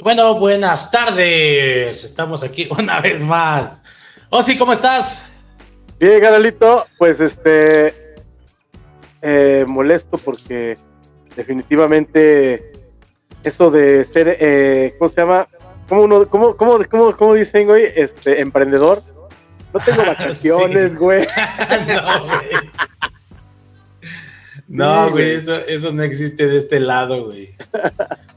[0.00, 2.04] Bueno, buenas tardes.
[2.04, 3.82] Estamos aquí una vez más.
[4.30, 5.26] Osi, ¿cómo estás?
[5.98, 8.14] Bien, Garalito, pues este
[9.22, 10.78] eh, molesto porque
[11.34, 12.70] definitivamente
[13.42, 15.48] eso de ser, eh, ¿cómo se llama?
[15.88, 17.86] ¿Cómo, uno, cómo, cómo, cómo, cómo dicen, güey?
[17.96, 19.02] Este, emprendedor.
[19.74, 21.26] No tengo vacaciones, güey.
[21.88, 22.70] no, güey.
[24.68, 27.54] No, güey, eso, eso no existe de este lado, güey.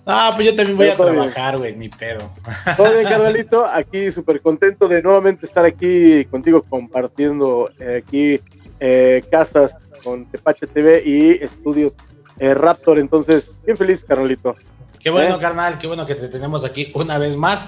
[0.05, 2.31] No, pues yo también voy a trabajar, güey, ni pedo.
[2.77, 8.39] Todo bien, carnalito, aquí súper contento de nuevamente estar aquí contigo compartiendo eh, aquí
[8.79, 11.91] eh, casas con Tepache TV y estudios
[12.39, 12.97] eh, Raptor.
[12.97, 14.55] Entonces, bien feliz, carnalito.
[15.01, 17.65] Qué bueno, carnal, qué bueno que te tenemos aquí una vez más.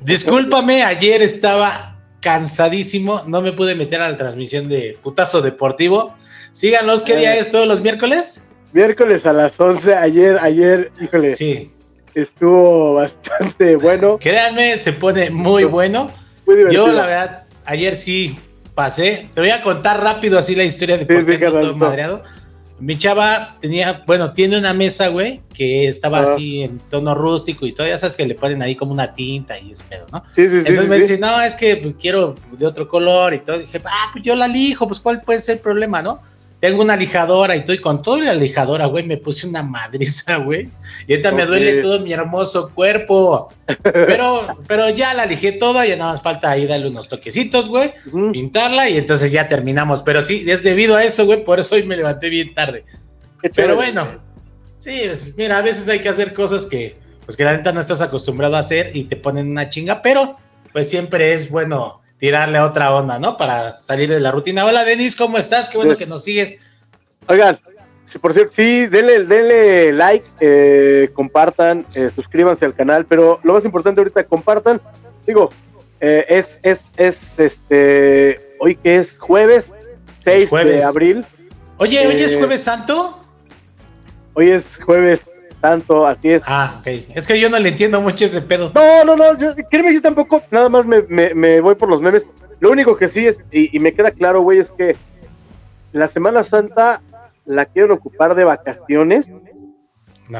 [0.00, 6.14] Discúlpame, ayer estaba cansadísimo, no me pude meter a la transmisión de Putazo Deportivo.
[6.52, 7.50] Síganlos, ¿qué día es?
[7.50, 8.42] ¿Todos los miércoles?
[8.72, 11.34] Miércoles a las 11, ayer, ayer, híjole.
[11.34, 11.70] Sí.
[12.14, 14.18] Estuvo bastante bueno.
[14.18, 16.10] Créanme, se pone muy bueno.
[16.46, 16.86] Muy divertido.
[16.86, 18.36] Yo, la verdad, ayer sí
[18.74, 19.28] pasé.
[19.34, 22.22] Te voy a contar rápido así la historia de por todo madreado.
[22.80, 27.72] Mi chava tenía, bueno, tiene una mesa, güey, que estaba así en tono rústico y
[27.72, 30.20] todo, ya sabes que le ponen ahí como una tinta y ese pedo, ¿no?
[30.34, 30.64] Sí, sí, sí.
[30.66, 33.60] Entonces me dice, no, es que pues, quiero de otro color y todo.
[33.60, 36.18] dije, ah, pues yo la lijo, pues cuál puede ser el problema, ¿no?
[36.62, 39.04] Tengo una lijadora y estoy con toda la lijadora, güey.
[39.04, 40.68] Me puse una madriza, güey.
[41.08, 43.48] Y ahorita me duele todo mi hermoso cuerpo.
[43.82, 47.92] Pero, pero ya la lijé toda, ya nada más falta ahí darle unos toquecitos, güey.
[48.32, 50.04] Pintarla y entonces ya terminamos.
[50.04, 51.42] Pero sí, es debido a eso, güey.
[51.42, 52.84] Por eso hoy me levanté bien tarde.
[53.56, 54.06] Pero bueno,
[54.78, 56.96] sí, pues, mira, a veces hay que hacer cosas que,
[57.26, 60.36] pues que la neta no estás acostumbrado a hacer y te ponen una chinga, pero
[60.72, 63.36] pues siempre es bueno tirarle a otra onda, ¿no?
[63.36, 64.64] Para salir de la rutina.
[64.64, 65.68] Hola, Denis, ¿cómo estás?
[65.68, 66.54] Qué bueno que nos sigues.
[67.26, 67.58] Oigan,
[68.20, 73.64] por cierto, sí, denle, denle like, eh, compartan, eh, suscríbanse al canal, pero lo más
[73.64, 74.80] importante ahorita, compartan.
[75.26, 75.50] Digo,
[75.98, 79.72] eh, es, es, es, este, hoy que es jueves,
[80.20, 81.26] 6 de abril.
[81.78, 83.20] Oye, ¿hoy es jueves santo?
[84.34, 85.22] Hoy es jueves
[85.62, 86.42] tanto, así es.
[86.44, 86.86] Ah, ok.
[87.14, 88.72] Es que yo no le entiendo mucho ese pedo.
[88.74, 92.26] No, no, no, yo, créeme, yo tampoco, nada más me, me, voy por los memes.
[92.60, 94.96] Lo único que sí es, y, me queda claro, güey, es que
[95.92, 97.00] la Semana Santa
[97.46, 99.26] la quieren ocupar de vacaciones.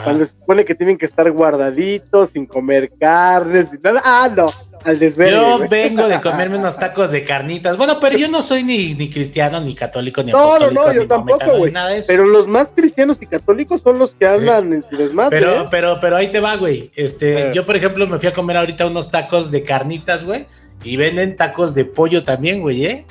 [0.04, 4.02] Cuando se supone que tienen que estar guardaditos, sin comer carnes, y nada.
[4.04, 4.46] Ah, no
[4.84, 7.76] al Yo vengo de comerme unos tacos de carnitas.
[7.76, 11.06] Bueno, pero yo no soy ni, ni cristiano, ni católico, ni No, no, no, yo
[11.06, 11.72] tampoco, güey.
[12.06, 15.38] Pero los más cristianos y católicos son los que andan en su desmadre.
[15.38, 15.68] Pero, ¿eh?
[15.70, 16.90] pero, pero ahí te va, güey.
[16.96, 20.46] Este, yo, por ejemplo, me fui a comer ahorita unos tacos de carnitas, güey.
[20.84, 23.06] Y venden tacos de pollo también, güey, ¿eh?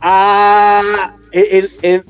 [0.00, 2.04] Ah, el, el,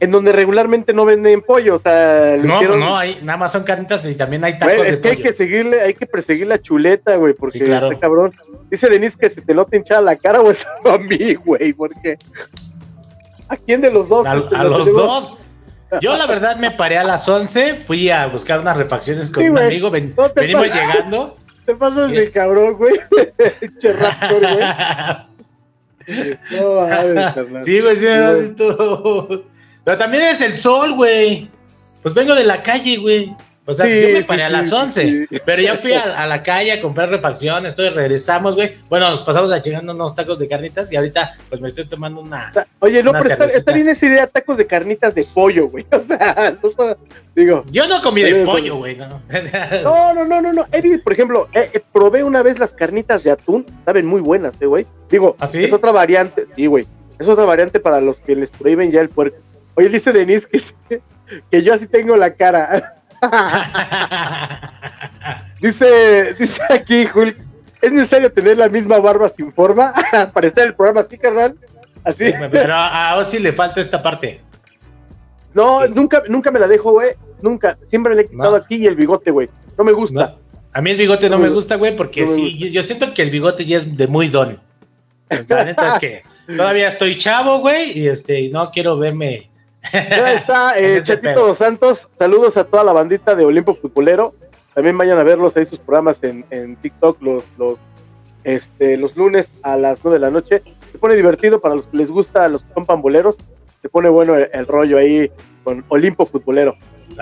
[0.00, 4.04] en donde regularmente no venden pollo, o sea, no, no, hay, nada más son carnitas
[4.06, 4.88] y también hay tacos.
[4.88, 8.32] es que hay que seguirle, hay que perseguir la chuleta, güey, porque sí, cabrón.
[8.70, 10.56] Dice Denise que se te nota hinchada la cara, güey,
[10.86, 12.16] a mí, güey, porque
[13.48, 14.26] ¿a quién de los dos?
[14.26, 15.36] A, los dos.
[16.00, 19.58] Yo la verdad me paré a las 11, fui a buscar unas refacciones con un
[19.58, 21.36] amigo, venimos llegando.
[21.66, 22.94] Te pasas de cabrón, güey.
[23.78, 24.58] che güey.
[26.52, 29.44] No, ver, Sí, güey, sí, me todo.
[29.90, 31.48] Pero también es el sol, güey.
[32.00, 33.34] Pues vengo de la calle, güey.
[33.66, 36.80] O sea, yo me paré a las 11, pero ya fui a, la calle a
[36.80, 38.76] comprar refacciones, entonces regresamos, güey.
[38.88, 42.52] Bueno, nos pasamos a unos tacos de carnitas y ahorita pues me estoy tomando una.
[42.78, 45.84] Oye, no, pero está, bien esa idea, tacos de carnitas de pollo, güey.
[45.92, 46.56] O sea,
[47.34, 47.64] digo.
[47.72, 49.20] Yo no comí de pollo, güey, no.
[49.82, 50.66] no, no, no, no, no.
[50.70, 54.54] Eddie, por ejemplo, eh, eh, probé una vez las carnitas de atún, saben muy buenas,
[54.60, 54.86] eh, güey.
[55.10, 56.86] Digo, ¿Ah, es otra variante, sí, güey.
[57.18, 59.36] Es otra variante para los que les prohíben ya el puerco
[59.74, 61.00] Oye, dice Denise que,
[61.50, 62.96] que yo así tengo la cara.
[65.60, 67.34] dice, dice aquí, Julio,
[67.80, 69.92] ¿es necesario tener la misma barba sin forma
[70.32, 71.56] para estar en el programa así, carnal?
[72.04, 72.32] Así.
[72.50, 74.40] Pero a Ozzy le falta esta parte.
[75.52, 77.10] No, nunca, nunca me la dejo, güey.
[77.42, 77.76] Nunca.
[77.88, 79.48] Siempre le he quitado aquí y el bigote, güey.
[79.76, 80.36] No me gusta.
[80.72, 83.64] A mí el bigote no, me gusta, güey, porque sí, yo siento que el bigote
[83.64, 84.60] ya es de muy don.
[85.48, 86.22] La neta es que
[86.56, 89.49] todavía estoy chavo, güey, y este, no quiero verme
[89.92, 92.08] ya está, eh, Chatito Santos.
[92.18, 94.34] Saludos a toda la bandita de Olimpo Futbolero.
[94.74, 97.78] También vayan a verlos ahí sus programas en, en TikTok los, los,
[98.44, 100.62] este, los lunes a las 9 de la noche.
[100.92, 103.36] Se pone divertido para los que les gusta, los que son pamboleros.
[103.82, 105.30] Se pone bueno el, rollo ahí
[105.64, 106.76] con Olimpo Futbolero.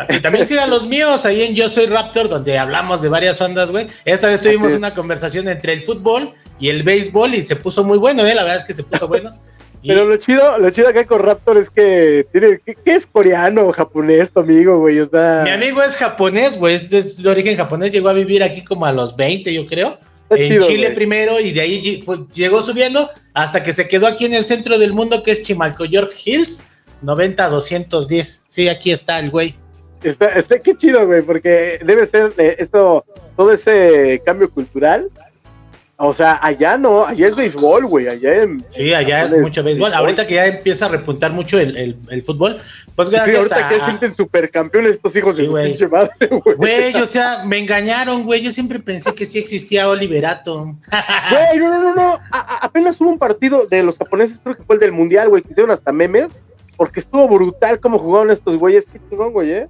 [0.09, 3.71] Y también sigan los míos ahí en Yo Soy Raptor, donde hablamos de varias ondas,
[3.71, 3.87] güey.
[4.05, 7.99] Esta vez tuvimos una conversación entre el fútbol y el béisbol y se puso muy
[7.99, 8.35] bueno, ¿eh?
[8.35, 9.31] La verdad es que se puso bueno.
[9.87, 13.73] Pero lo chido, lo chido acá con Raptor es que tiene, ¿qué, es coreano o
[13.73, 14.99] japonés tu amigo, güey?
[15.01, 15.43] O sea...
[15.45, 18.93] Mi amigo es japonés, güey, es de origen japonés, llegó a vivir aquí como a
[18.93, 19.99] los 20, yo creo.
[20.31, 22.03] en Chile primero y de ahí
[22.35, 26.13] llegó subiendo hasta que se quedó aquí en el centro del mundo que es Chimalcoyork
[26.25, 26.65] Hills,
[27.05, 28.41] 90-210.
[28.47, 29.55] Sí, aquí está el güey.
[30.03, 33.05] Está, está, qué chido, güey, porque debe ser eh, esto,
[33.37, 35.09] todo ese cambio cultural
[36.01, 39.93] o sea, allá no, allá es béisbol, güey, allá en, Sí, allá es mucho béisbol.
[39.93, 42.59] Ahorita que ya empieza a repuntar mucho el, el, fútbol,
[42.95, 46.57] pues gracias sí, ahorita que que sienten supercampeones estos hijos de su pinche madre, güey.
[46.57, 50.77] Güey, o sea, me engañaron, güey, yo siempre pensé que sí existía Oliverato.
[51.31, 54.77] Güey, no, no, no, no, apenas hubo un partido de los japoneses, creo que fue
[54.77, 56.29] el del Mundial, güey, que hicieron hasta memes,
[56.77, 59.69] porque estuvo brutal cómo jugaron estos güeyes, qué chingón, güey, eh.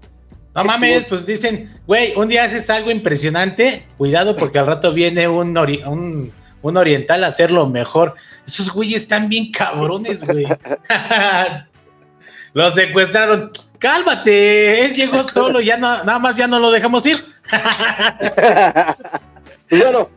[0.58, 5.28] No mames, pues dicen, güey, un día haces algo impresionante, cuidado porque al rato viene
[5.28, 6.32] un, un,
[6.62, 8.14] un oriental a hacerlo mejor.
[8.44, 10.48] Esos güeyes están bien cabrones, güey.
[12.54, 13.52] lo secuestraron.
[13.78, 17.24] Cálmate, él llegó solo, ya no, nada más ya no lo dejamos ir.
[19.68, 20.10] pues bueno,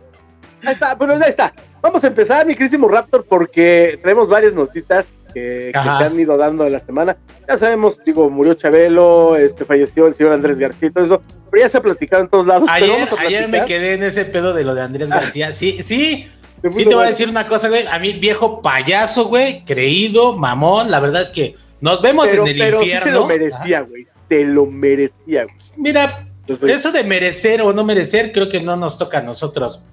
[0.64, 1.54] ahí está, bueno, ya está.
[1.84, 6.66] Vamos a empezar, mi querísimo Raptor, porque traemos varias notitas que, se han ido dando
[6.66, 7.18] en la semana.
[7.48, 11.70] Ya sabemos, digo, murió Chabelo, este, falleció el señor Andrés García, todo eso, pero ya
[11.70, 12.70] se ha platicado en todos lados.
[12.72, 15.20] Ayer, ayer me quedé en ese pedo de lo de Andrés ah.
[15.20, 15.54] García.
[15.54, 16.30] Sí, sí.
[16.72, 17.88] Sí te voy a decir una cosa, güey.
[17.88, 20.92] A mí, viejo payaso, güey, creído, mamón.
[20.92, 23.06] La verdad es que nos vemos en el pero infierno.
[23.06, 24.08] te lo merecía, güey.
[24.28, 25.56] Te lo merecía, güey.
[25.78, 26.28] Mira,
[26.68, 29.84] eso de merecer o no merecer, creo que no nos toca a nosotros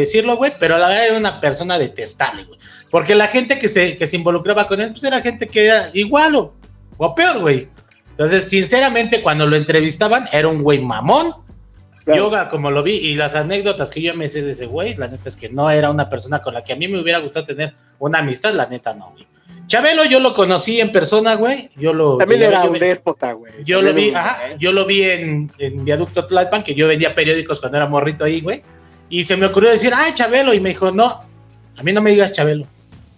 [0.00, 2.58] decirlo, güey, pero la verdad era una persona detestable, güey.
[2.90, 5.90] Porque la gente que se, que se involucraba con él, pues era gente que era
[5.94, 6.54] igual o,
[6.96, 7.68] o peor, güey.
[8.10, 11.34] Entonces, sinceramente, cuando lo entrevistaban, era un güey mamón.
[12.06, 15.08] Yoga, como lo vi, y las anécdotas que yo me sé de ese güey, la
[15.08, 17.46] neta es que no era una persona con la que a mí me hubiera gustado
[17.46, 19.26] tener una amistad, la neta no, güey.
[19.66, 21.70] Chabelo yo lo conocí en persona, güey.
[21.76, 23.52] Yo lo También era un déspota, güey.
[23.64, 27.60] Yo lo vi, ajá, yo lo vi en, en Viaducto Tlalpan, que yo vendía periódicos
[27.60, 28.62] cuando era morrito ahí, güey.
[29.08, 30.54] Y se me ocurrió decir, ay, Chabelo.
[30.54, 31.06] Y me dijo, no,
[31.76, 32.66] a mí no me digas Chabelo.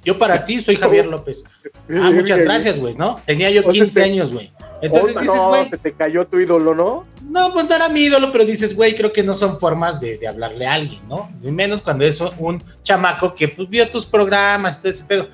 [0.05, 1.45] Yo para ti soy Javier López.
[1.91, 3.21] Ah, muchas gracias, güey, ¿no?
[3.27, 4.53] Tenía yo 15 años, güey.
[4.83, 5.71] Entonces dices, güey.
[5.71, 7.07] te cayó tu ídolo, ¿no?
[7.23, 10.21] No, pues no era mi ídolo, pero dices, güey, creo que no son formas de,
[10.29, 11.31] hablarle a alguien, ¿no?
[11.43, 15.29] Ni menos cuando es un chamaco que pues, vio tus programas y todo ese pedo.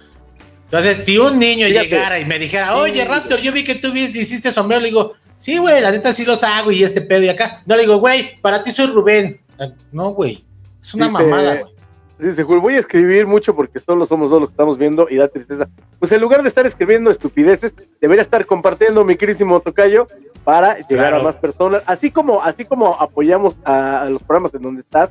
[0.64, 4.52] Entonces, si un niño llegara y me dijera, oye, Raptor, yo vi que tú hiciste
[4.52, 7.62] sombrero, le digo, sí, güey, la neta sí los hago y este pedo y acá.
[7.66, 9.38] No le digo, güey, para ti soy Rubén.
[9.62, 10.44] Ah, no, güey.
[10.80, 11.72] Es una mamada, güey.
[12.22, 15.26] Dice, voy a escribir mucho porque solo somos dos los que estamos viendo y da
[15.26, 15.68] tristeza.
[15.98, 20.06] Pues en lugar de estar escribiendo estupideces, debería estar compartiendo mi querísimo tocayo
[20.44, 21.82] para llegar a más personas.
[21.84, 25.10] Así como, así como apoyamos a, los programas en donde estás,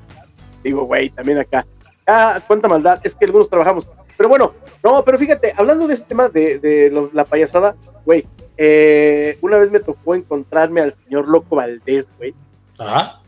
[0.64, 1.66] digo, güey, también acá.
[2.08, 3.90] Ah, cuánta maldad, es que algunos trabajamos.
[4.16, 7.76] Pero bueno, no, pero fíjate, hablando de ese tema de, la payasada,
[8.06, 8.26] güey,
[8.56, 12.34] eh, una vez me tocó encontrarme al señor Loco Valdés, güey.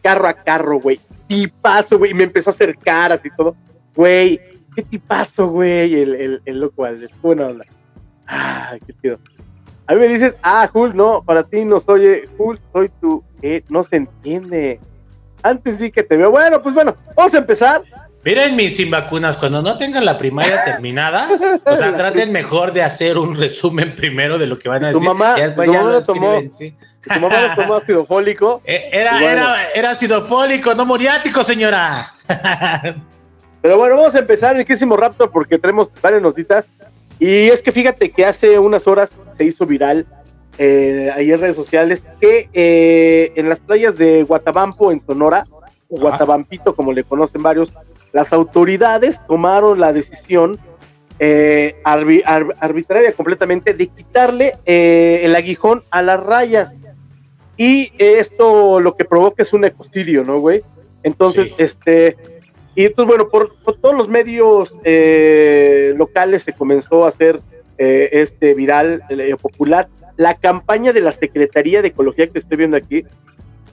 [0.02, 2.12] Carro a carro, güey tipazo, güey.
[2.12, 3.56] Y me empezó a hacer caras y todo.
[3.96, 4.40] Güey,
[4.76, 5.94] qué tipazo, güey.
[5.96, 7.12] El, el, el loco Valdés.
[7.22, 7.50] Buena.
[8.28, 9.20] Ah, qué chido.
[9.88, 12.30] A mí me dices, ah, Jul, no, para ti no soy, eh,
[12.72, 13.24] soy tú.
[13.42, 14.80] Eh, no se entiende.
[15.44, 16.32] Antes sí que te veo.
[16.32, 17.84] Bueno, pues bueno, vamos a empezar.
[18.24, 21.28] Miren mis sin vacunas, cuando no tengan la primaria terminada,
[21.66, 25.00] o sea, traten mejor de hacer un resumen primero de lo que van a decir.
[25.00, 26.42] Tu mamá, tu mamá lo tomó,
[27.02, 28.62] tu mamá lo tomó ácido fólico.
[28.66, 32.14] Eh, era, era, era ácido fólico, no muriático, señora.
[33.62, 36.66] Pero bueno, vamos a empezar, riquísimo Raptor, porque tenemos varias notitas.
[37.20, 40.06] Y es que fíjate que hace unas horas se hizo viral
[40.58, 45.48] eh, ahí en redes sociales que eh, en las playas de Guatabampo, en Sonora,
[45.90, 47.72] o Guatabampito, como le conocen varios,
[48.14, 50.60] las autoridades tomaron la decisión
[51.20, 56.74] eh, arbitraria completamente de quitarle eh, el aguijón a las rayas.
[57.58, 60.62] Y esto lo que provoca es un ecocidio, ¿no, güey?
[61.02, 62.18] Entonces, este,
[62.76, 67.42] y entonces, bueno, por, todos los medios eh, locales se comenzó a hacer
[67.78, 69.04] este viral
[69.42, 69.90] popular.
[70.16, 73.04] La campaña de la Secretaría de Ecología que estoy viendo aquí,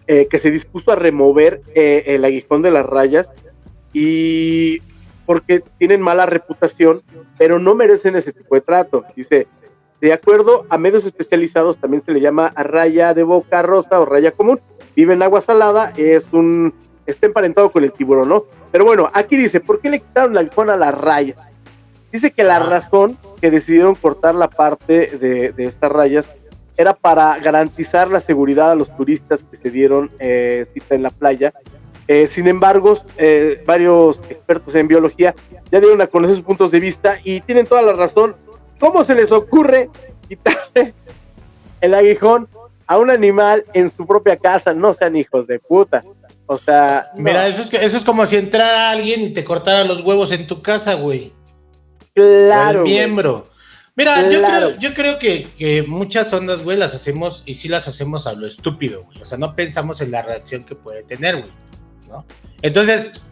[0.07, 3.33] que se dispuso a remover el aguijón de las rayas,
[3.93, 4.81] y
[5.27, 7.03] porque tienen mala reputación,
[7.39, 9.05] pero no merecen ese tipo de trato.
[9.15, 9.47] Dice,
[10.01, 14.33] de acuerdo a medios especializados, también se le llama raya de boca rosa o raya
[14.33, 14.61] común.
[14.97, 16.75] Vive en agua salada, es un,
[17.07, 18.45] está emparentado con el tiburón, ¿no?
[18.73, 21.39] Pero bueno, aquí dice, ¿por qué le quitaron la aguijón a las rayas?
[22.13, 26.29] Dice que la razón que decidieron cortar la parte de, estas rayas
[26.77, 31.11] era para garantizar la seguridad a los turistas que se dieron eh, cita en la
[31.11, 31.53] playa
[32.12, 35.33] eh, sin embargo, eh, varios expertos en biología
[35.71, 38.35] ya dieron a conocer sus puntos de vista y tienen toda la razón.
[38.81, 39.88] ¿cómo se les ocurre
[40.29, 40.93] quitarle
[41.81, 42.49] el aguijón
[42.88, 44.75] a un animal en su propia casa?
[44.75, 46.02] No sean hijos de puta.
[46.47, 47.12] O sea.
[47.14, 50.49] Mira, eso, es, eso es como si entrara alguien y te cortara los huevos en
[50.49, 51.33] tu casa, güey.
[52.12, 52.81] Claro.
[52.81, 53.45] El miembro.
[53.95, 57.87] Mira, yo creo, yo creo que, que, muchas ondas, güey, las hacemos y sí las
[57.87, 59.23] hacemos a lo estúpido, güey.
[59.23, 61.70] O sea, no pensamos en la reacción que puede tener, güey.
[62.11, 62.26] ¿No?
[62.62, 63.23] Entonces,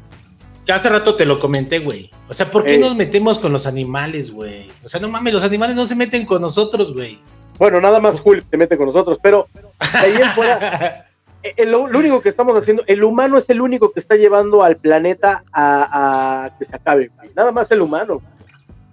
[0.72, 2.10] hace rato te lo comenté, güey.
[2.28, 4.68] O sea, ¿por qué nos metemos con los animales, güey?
[4.84, 7.18] O sea, no mames, los animales no se meten con nosotros, güey.
[7.58, 11.06] Bueno, nada más Julio se mete con nosotros, pero ahí en fuera,
[11.42, 14.76] eh, lo, único que estamos haciendo, el humano es el único que está llevando al
[14.76, 17.30] planeta a, que se acabe, güey.
[17.34, 18.22] Nada más el humano.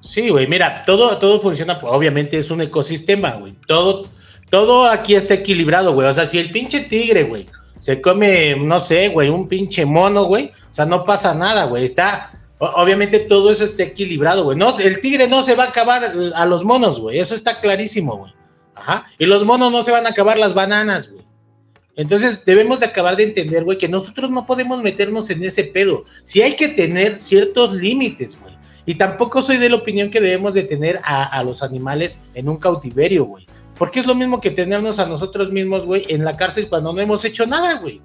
[0.01, 3.53] Sí, güey, mira, todo, todo funciona, pues, obviamente es un ecosistema, güey.
[3.67, 4.07] Todo,
[4.49, 6.07] todo aquí está equilibrado, güey.
[6.07, 7.47] O sea, si el pinche tigre, güey,
[7.85, 11.85] se come, no sé, güey, un pinche mono, güey, o sea, no pasa nada, güey.
[11.85, 14.57] Está, obviamente todo eso está equilibrado, güey.
[14.57, 17.19] No, el tigre no se va a acabar a los monos, güey.
[17.19, 18.33] Eso está clarísimo, güey.
[18.73, 19.05] Ajá.
[19.19, 21.23] Y los monos no se van a acabar las bananas, güey.
[21.95, 26.05] Entonces debemos de acabar de entender, güey, que nosotros no podemos meternos en ese pedo.
[26.23, 28.55] Si hay que tener ciertos límites, güey.
[28.87, 32.57] Y tampoco soy de la opinión que debemos de tener a, los animales en un
[32.57, 33.45] cautiverio, güey.
[33.77, 37.01] Porque es lo mismo que tenernos a nosotros mismos, güey, en la cárcel cuando no
[37.01, 38.01] hemos hecho nada, güey.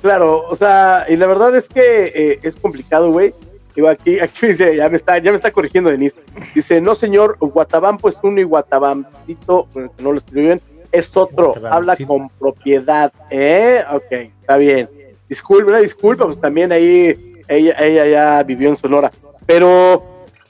[0.00, 3.34] Claro, o sea, y la verdad es que eh, es complicado, güey.
[3.74, 6.16] Digo, aquí, aquí dice, ya me está, ya me está corrigiendo Denise.
[6.54, 12.28] Dice, no señor, Guatabampo es uno y Guatabamcito, no lo escriben, es otro, habla con
[12.30, 13.82] propiedad, ¿eh?
[13.92, 14.90] Ok, está bien.
[15.28, 19.10] Disculpa, disculpa, pues también ahí ella, ella ya vivió en Sonora.
[19.46, 20.02] Pero,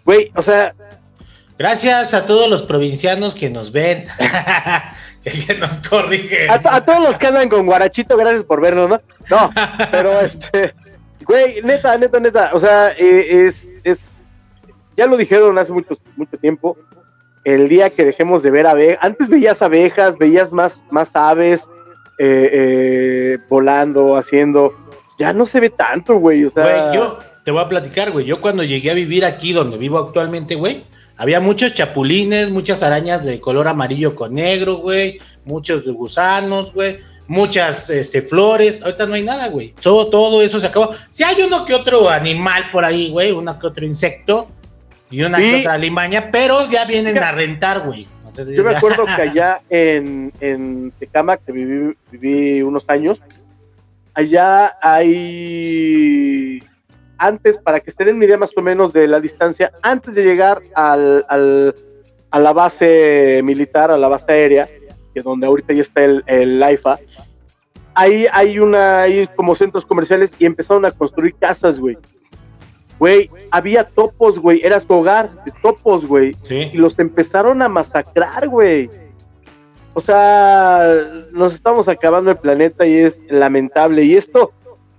[0.04, 0.74] güey, o sea...
[1.62, 4.06] Gracias a todos los provincianos que nos ven,
[5.22, 6.50] que nos corrigen.
[6.50, 9.00] A, todos los que andan con Guarachito, gracias por vernos, ¿no?
[9.30, 9.52] No,
[9.92, 10.74] pero este...
[11.24, 14.00] Güey, neta, neta, neta, o sea, eh, es, es...
[14.96, 16.76] Ya lo dijeron hace mucho, mucho tiempo,
[17.44, 21.62] el día que dejemos de ver abejas, antes veías abejas, veías más, más aves
[22.18, 24.74] eh, eh, volando, haciendo,
[25.16, 26.64] ya no se ve tanto, güey, o sea...
[26.64, 30.00] Güey, yo te voy a platicar, güey, yo cuando llegué a vivir aquí donde vivo
[30.00, 30.84] actualmente, güey,
[31.22, 36.98] había muchos chapulines, muchas arañas de color amarillo con negro, güey, muchos gusanos, güey,
[37.28, 40.90] muchas este, flores, ahorita no hay nada, güey, todo, todo eso se acabó.
[41.10, 44.50] Si hay uno que otro animal por ahí, güey, uno que otro insecto,
[45.10, 48.08] y una que otra limaña, pero ya vienen a rentar, güey.
[48.52, 53.20] yo me acuerdo que allá en, en Tecama, que viví, viví unos años,
[54.12, 56.60] allá hay
[57.22, 60.24] antes, para que se den una idea más o menos de la distancia, antes de
[60.24, 61.74] llegar al, al,
[62.30, 64.68] a la base militar, a la base aérea,
[65.14, 66.98] que donde ahorita ya está el, el AIFA,
[67.94, 71.96] ahí hay una, hay como centros comerciales y empezaron a construir casas, güey.
[72.98, 76.36] Güey, había topos, güey, era su hogar de topos, güey.
[76.48, 78.90] Y los empezaron a masacrar, güey.
[79.94, 80.86] O sea,
[81.32, 84.04] nos estamos acabando el planeta y es lamentable.
[84.04, 84.52] Y esto,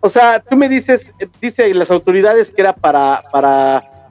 [0.06, 4.10] o sea, tú me dices, dice las autoridades que era para, para,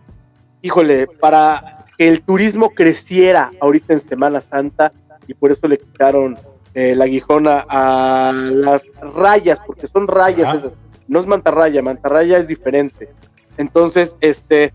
[0.62, 4.90] híjole, para que el turismo creciera ahorita en Semana Santa
[5.26, 6.38] y por eso le quitaron
[6.72, 8.84] eh, la aguijona a las
[9.14, 10.72] rayas, porque son rayas esas.
[11.08, 13.10] No es mantarraya, mantarraya es diferente.
[13.58, 14.72] Entonces, este,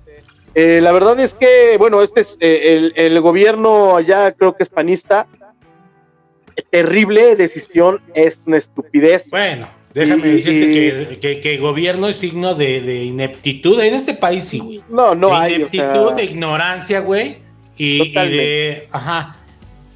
[0.53, 4.69] eh, la verdad es que, bueno, este es eh, el, gobierno allá creo que es
[4.69, 5.25] panista.
[6.69, 9.31] Terrible decisión, es una estupidez.
[9.31, 9.67] Bueno,
[9.99, 13.79] déjame decirte que, el gobierno es signo de, ineptitud.
[13.81, 14.81] En este país sí, güey.
[14.89, 15.55] No, no hay.
[15.55, 17.37] Ineptitud, de ignorancia, güey.
[17.77, 18.87] Y, y, de.
[18.91, 19.37] Ajá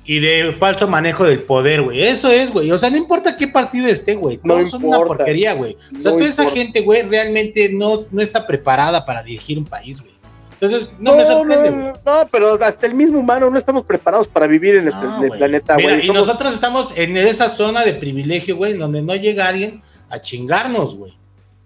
[0.06, 2.02] y de falso manejo del poder, güey.
[2.02, 2.72] Eso es, güey.
[2.72, 4.38] O sea, no importa qué partido esté, güey.
[4.38, 5.78] Todos son una porquería, güey.
[5.98, 10.02] O sea, toda esa gente, güey, realmente no, no está preparada para dirigir un país,
[10.02, 10.12] güey.
[10.54, 11.94] Entonces, no, me sorprende, güey.
[12.06, 16.06] No, pero hasta el mismo humano no estamos preparados para vivir en el, planeta, güey.
[16.06, 19.82] Y nosotros estamos en esa zona de privilegio, güey, donde no llega alguien
[20.12, 21.18] a chingarnos, güey.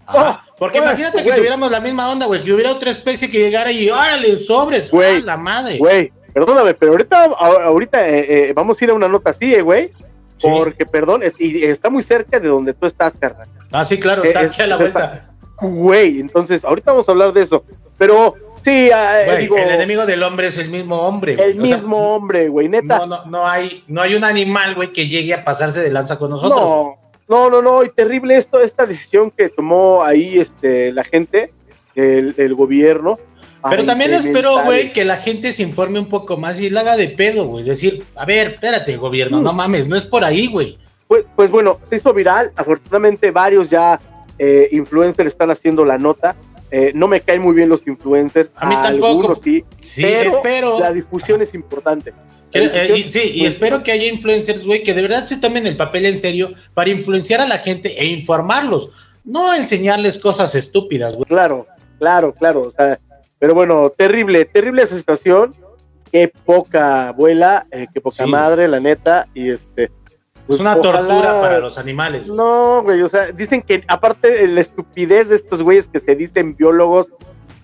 [0.07, 3.71] Oh, porque imagínate que tuviéramos la misma onda, güey, que hubiera otra especie que llegara
[3.71, 5.79] y órale, sobres, güey, la madre.
[5.79, 9.61] Güey, Perdóname, pero ahorita, ahorita eh, eh, vamos a ir a una nota así, eh,
[9.61, 9.89] güey.
[10.41, 13.47] Porque, perdón, y está muy cerca de donde tú estás, carnal.
[13.71, 15.29] Ah, sí, claro, está aquí a la vuelta.
[15.61, 17.63] Güey, entonces, ahorita vamos a hablar de eso.
[17.97, 21.37] Pero, sí, ah, digo, el enemigo del hombre es el mismo hombre.
[21.41, 22.97] El mismo hombre, güey, neta.
[22.97, 26.19] No, no, no hay, no hay un animal, güey, que llegue a pasarse de lanza
[26.19, 26.59] con nosotros.
[26.59, 31.53] No, no, no, no, y terrible esto, esta decisión que tomó ahí este, la gente,
[31.95, 33.17] el, el gobierno
[33.69, 36.95] pero también espero, güey, que la gente se informe un poco más y la haga
[36.95, 37.63] de pedo, güey.
[37.63, 39.55] Decir, a ver, espérate, gobierno, no mm.
[39.55, 40.77] mames, no es por ahí, güey.
[41.07, 42.51] Pues, pues bueno, se hizo viral.
[42.55, 43.99] Afortunadamente, varios ya
[44.37, 46.35] eh, influencers están haciendo la nota.
[46.71, 48.51] Eh, no me caen muy bien los influencers.
[48.55, 49.35] A mí tampoco.
[49.41, 49.63] Sí,
[50.43, 52.13] pero, la difusión es importante.
[52.57, 56.05] Eh, sí, y espero que haya influencers, güey, que de verdad se tomen el papel
[56.05, 58.91] en serio para influenciar a la gente e informarlos,
[59.25, 61.25] no enseñarles cosas estúpidas, güey.
[61.25, 61.67] Claro,
[61.99, 62.61] claro, claro.
[62.61, 62.97] O sea,
[63.39, 65.53] pero bueno, terrible, terrible esa situación.
[66.11, 69.27] Qué poca abuela, eh, qué poca madre, la neta.
[69.33, 69.91] Y este.
[70.47, 72.27] Pues es una tortura para los animales.
[72.27, 76.15] No, güey, o sea, dicen que aparte de la estupidez de estos güeyes que se
[76.15, 77.07] dicen biólogos,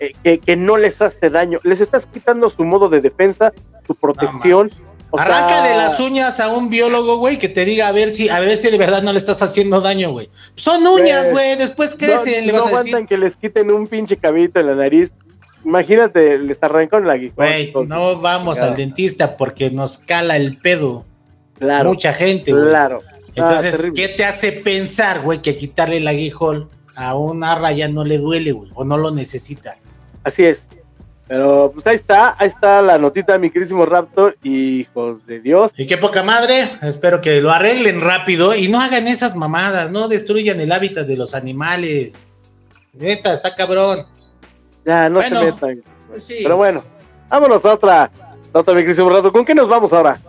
[0.01, 3.53] eh, que, que, no les hace daño, les estás quitando su modo de defensa,
[3.86, 4.70] su protección.
[5.17, 8.58] Arráncale las uñas a un biólogo, güey, que te diga a ver si, a ver
[8.58, 10.29] si de verdad no le estás haciendo daño, güey.
[10.55, 12.48] Son uñas, güey, después crecen.
[12.48, 15.12] No, no aguantan que les quiten un pinche cabito en la nariz.
[15.63, 17.36] Imagínate, les arrancaron la aguijón.
[17.36, 21.05] Güey, no vamos al dentista porque nos cala el pedo.
[21.60, 21.89] Claro.
[21.89, 22.70] Mucha gente, güey.
[22.70, 23.01] Claro.
[23.36, 28.17] Entonces, ¿qué te hace pensar, güey, que quitarle el aguijón a una raya no le
[28.17, 29.77] duele, güey, o no lo necesita?
[30.24, 30.62] Así es.
[31.28, 35.72] Pero pues ahí está, ahí está la notita de mi querísimo Raptor, hijos de Dios.
[35.78, 40.10] Y qué poca madre, espero que lo arreglen rápido y no hagan esas mamadas, no
[40.10, 42.28] destruyan el hábitat de los animales.
[42.92, 44.06] Neta, está cabrón.
[44.84, 45.82] Ya, no se metan.
[46.10, 46.84] Pues Pero bueno,
[47.30, 48.12] vámonos a otra,
[48.51, 49.32] otra mi querísimo Raptor.
[49.32, 50.20] ¿Con qué nos vamos ahora?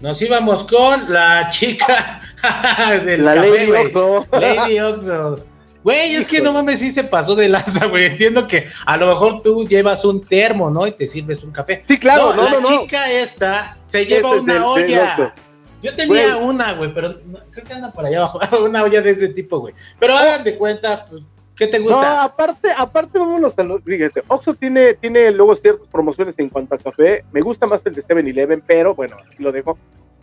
[0.00, 2.20] Nos íbamos con la chica
[3.04, 4.24] del la Lady Oxo.
[4.30, 5.53] Lady Oxo.
[5.84, 8.06] Güey, es que no mames, sí se pasó de lanza, güey.
[8.06, 10.86] Entiendo que a lo mejor tú llevas un termo, ¿no?
[10.86, 11.84] Y te sirves un café.
[11.86, 15.34] Sí, claro, no, no, la chica esta se lleva una olla.
[15.82, 18.40] Yo tenía una, güey, pero creo que anda por allá abajo.
[18.64, 19.74] una olla de ese tipo, güey.
[20.00, 21.22] Pero hagan de cuenta, pues,
[21.54, 22.14] ¿qué te gusta?
[22.14, 23.82] No, aparte, aparte, vámonos a los.
[23.82, 27.26] Fíjate, Oxxo tiene, tiene luego ciertas promociones en cuanto a café.
[27.30, 29.76] Me gusta más el de 7-Eleven, pero bueno, aquí lo dejo.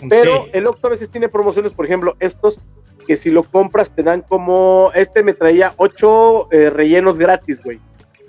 [0.10, 2.58] Pero el Oxxo a veces tiene promociones, por ejemplo, estos
[3.12, 7.78] que si lo compras te dan como, este me traía ocho eh, rellenos gratis, güey.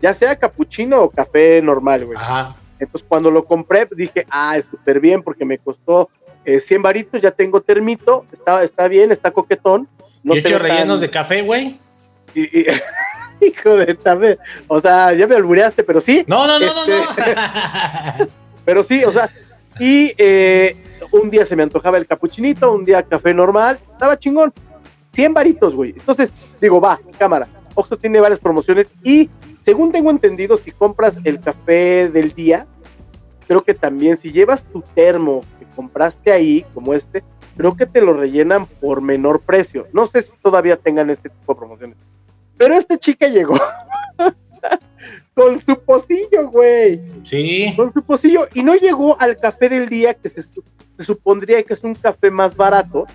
[0.00, 2.18] Ya sea capuchino o café normal, güey.
[2.18, 2.56] Ajá.
[2.80, 6.10] Entonces cuando lo compré dije, ah, es súper bien porque me costó
[6.44, 9.86] eh, 100 varitos, ya tengo termito, está, está bien, está coquetón.
[10.24, 11.78] No ¿Y ocho rellenos de café, güey?
[12.34, 12.66] Y,
[13.40, 16.24] hijo de tarde, o sea, ya me albureaste, pero sí.
[16.26, 16.92] No, no, no, no, no.
[16.92, 18.26] Este,
[18.64, 19.30] pero sí, o sea,
[19.78, 20.76] y eh,
[21.12, 24.52] un día se me antojaba el capuchinito, un día café normal, estaba chingón.
[25.12, 25.90] 100 varitos, güey.
[25.90, 27.48] Entonces, digo, va, cámara.
[27.75, 32.66] Oxxo tiene varias promociones y según tengo entendido, si compras el café del día,
[33.46, 37.22] creo que también si llevas tu termo que compraste ahí, como este,
[37.57, 39.87] creo que te lo rellenan por menor precio.
[39.92, 41.96] No sé si todavía tengan este tipo de promociones.
[42.57, 43.59] Pero esta chica llegó
[45.35, 47.01] con su pocillo, güey.
[47.25, 47.72] Sí.
[47.77, 48.48] Con su pocillo.
[48.55, 52.31] Y no llegó al café del día que se, se supondría que es un café
[52.31, 53.07] más barato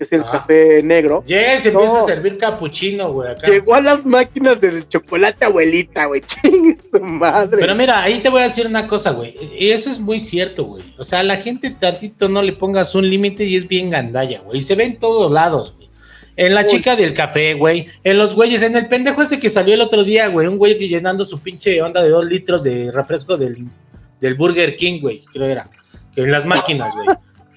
[0.00, 1.22] que es el café negro.
[1.26, 3.34] Llega y se empieza a servir capuchino, güey.
[3.46, 6.22] Llegó a las máquinas del chocolate abuelita, güey.
[6.26, 7.58] Chingue su madre.
[7.60, 9.36] Pero mira, ahí te voy a decir una cosa, güey.
[9.58, 10.82] Y eso es muy cierto, güey.
[10.96, 14.40] O sea, a la gente tantito no le pongas un límite y es bien gandalla,
[14.40, 14.60] güey.
[14.60, 15.90] Y se ve en todos lados, güey.
[16.36, 17.88] En la chica del café, güey.
[18.02, 20.46] En los güeyes, en el pendejo ese que salió el otro día, güey.
[20.46, 23.66] Un güey llenando su pinche onda de dos litros de refresco del,
[24.18, 25.22] del Burger King, güey.
[25.30, 25.68] Creo era.
[26.14, 27.08] Que en las máquinas, güey.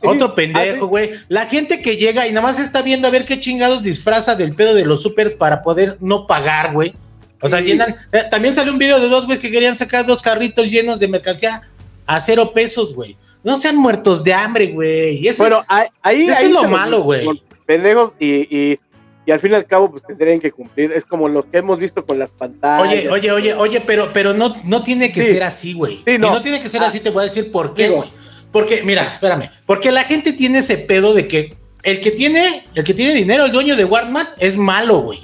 [0.04, 1.12] Otro pendejo, güey.
[1.30, 4.54] La gente que llega y nada más está viendo a ver qué chingados disfraza del
[4.54, 6.94] pedo de los supers para poder no pagar, güey.
[7.42, 7.96] O sea, llenan.
[8.12, 11.10] Eh, también salió un video de dos güey que querían sacar dos carritos llenos de
[11.10, 11.62] mercancía
[12.06, 13.18] a cero pesos, güey.
[13.44, 15.28] No sean muertos de hambre, güey.
[15.28, 17.28] Eso bueno, es, ahí, eso es lo malo, güey.
[17.66, 18.78] Pendejos y,
[19.26, 20.94] y, al fin y al cabo, pues tendrían que cumplir.
[20.94, 22.88] Es como lo que hemos visto con las pantallas.
[22.88, 26.02] Oye, oye, oye, oye, pero, pero no, no tiene que ser así, güey.
[26.08, 26.30] Sí, no.
[26.30, 26.88] Y no tiene que ser ah.
[26.88, 28.10] así, te voy a decir por qué, güey.
[28.54, 32.84] Porque, mira, espérame, porque la gente tiene ese pedo de que el que tiene, el
[32.86, 35.22] que tiene dinero, el dueño de Walmart, es malo, güey.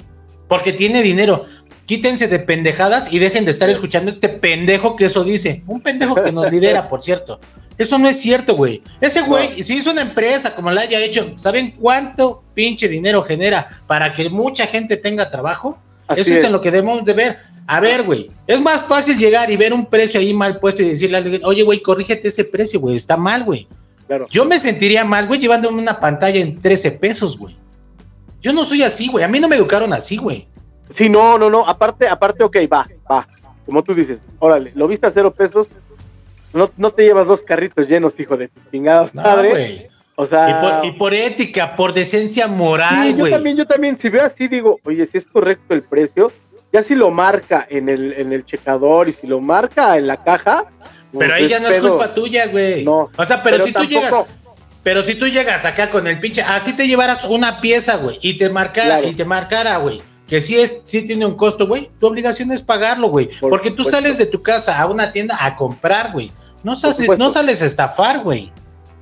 [0.48, 1.46] Porque tiene dinero.
[1.86, 5.62] Quítense de pendejadas y dejen de estar escuchando este pendejo que eso dice.
[5.66, 7.40] Un pendejo que nos lidera, por cierto.
[7.78, 8.82] Eso no es cierto, güey.
[9.00, 13.66] Ese güey, si hizo una empresa como la haya hecho, ¿saben cuánto pinche dinero genera
[13.86, 15.78] para que mucha gente tenga trabajo?
[16.16, 17.38] eso es, en lo que debemos de ver.
[17.66, 20.88] A ver, güey, es más fácil llegar y ver un precio ahí mal puesto y
[20.88, 23.66] decirle a alguien, oye, güey, corrígete ese precio, güey, está mal, güey.
[24.06, 24.26] Claro.
[24.28, 27.56] Yo me sentiría mal, güey, llevándome una pantalla en 13 pesos, güey.
[28.40, 29.24] Yo no soy así, güey.
[29.24, 30.48] A mí no me educaron así, güey.
[30.88, 31.66] Sí, no, no, no.
[31.66, 33.28] Aparte, aparte, ok, va, va.
[33.66, 35.68] Como tú dices, órale, lo viste a cero pesos,
[36.52, 39.22] no, no te llevas dos carritos llenos, hijo de chingada no.
[40.16, 40.82] O sea.
[40.84, 43.30] Y por, ética, por decencia moral, güey.
[43.30, 46.32] yo también, yo también, si veo así, digo, oye, si es correcto el precio,
[46.72, 50.22] ya si lo marca en el, en el checador y si lo marca en la
[50.22, 50.64] caja.
[51.18, 52.84] Pero ahí pues ya no es culpa tuya, güey.
[52.84, 53.10] No.
[53.16, 54.12] O sea, pero, si tú llegas.
[54.82, 58.38] Pero si tú llegas acá con el pinche, así te llevaras una pieza, güey, y
[58.38, 62.06] te marcara, y te marcara, güey, que sí, es, sí tiene un costo, güey, tu
[62.06, 63.28] obligación es pagarlo, güey.
[63.40, 66.32] Porque tú sales de tu casa a una tienda a comprar, güey.
[66.62, 68.50] No, sales, no sales a estafar, güey.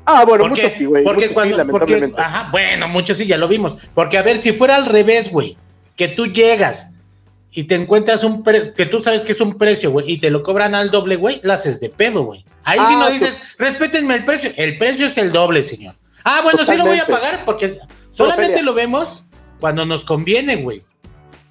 [0.04, 1.04] Ah, bueno, muchos sí, güey.
[1.04, 3.76] Porque cuando, porque, ajá, bueno, muchos sí, ya lo vimos.
[3.94, 5.56] Porque a ver, si fuera al revés, güey,
[5.94, 6.92] que tú llegas
[7.52, 10.42] y te encuentras un que tú sabes que es un precio, güey, y te lo
[10.42, 12.44] cobran al doble, güey, la haces de pedo, güey.
[12.64, 14.52] Ahí sí no ah, dices, respétenme el precio.
[14.56, 15.94] El precio es el doble, señor.
[16.24, 17.78] Ah, bueno, sí lo voy a pagar porque
[18.10, 19.24] solamente lo vemos
[19.60, 20.82] cuando nos conviene, güey.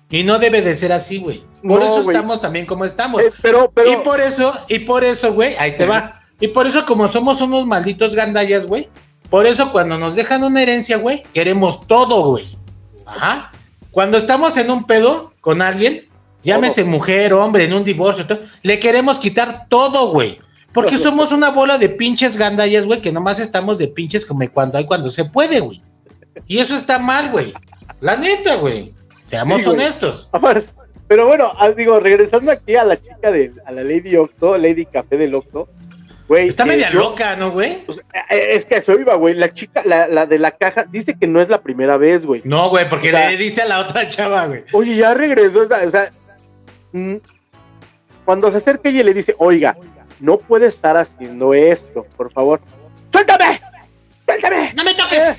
[0.10, 1.44] Y no debe de ser así, güey.
[1.64, 3.22] Por eso estamos también como estamos.
[3.22, 3.92] Eh, pero, pero...
[3.92, 6.22] Y por eso, y por eso, güey, ahí te va.
[6.40, 8.88] Y por eso, como somos unos malditos gandallas, güey.
[9.30, 12.48] Por eso, cuando nos dejan una herencia, güey, queremos todo, güey.
[13.06, 13.52] Ajá.
[13.92, 16.06] Cuando estamos en un pedo con alguien,
[16.44, 18.26] llámese mujer, hombre, en un divorcio,
[18.64, 20.40] le queremos quitar todo, güey.
[20.74, 24.78] Porque somos una bola de pinches gandallas, güey, que nomás estamos de pinches como cuando
[24.78, 25.82] hay cuando se puede, güey.
[26.48, 27.54] Y eso está mal, güey.
[28.02, 28.94] La neta, güey.
[29.24, 30.30] Seamos honestos.
[31.08, 34.86] Pero bueno, ah, digo, regresando aquí a la chica de, a la Lady Octo, Lady
[34.86, 35.70] Café del Octo,
[36.28, 36.50] güey.
[36.50, 37.80] Está media loca, ¿no, güey?
[37.86, 39.36] Pues, eh, es que eso iba, güey.
[39.36, 42.42] La chica, la, la, de la caja, dice que no es la primera vez, güey.
[42.44, 44.64] No, güey, porque le dice a la otra chava, güey.
[44.72, 46.12] Oye, ya regresó, o sea,
[46.92, 47.16] mm,
[48.26, 49.78] cuando se acerca ella le dice, oiga,
[50.20, 52.60] no puede estar haciendo esto, por favor.
[53.12, 53.62] ¡Suéltame!
[54.26, 54.74] ¡Suéltame!
[54.74, 55.18] ¡No me toques!
[55.18, 55.38] Eh,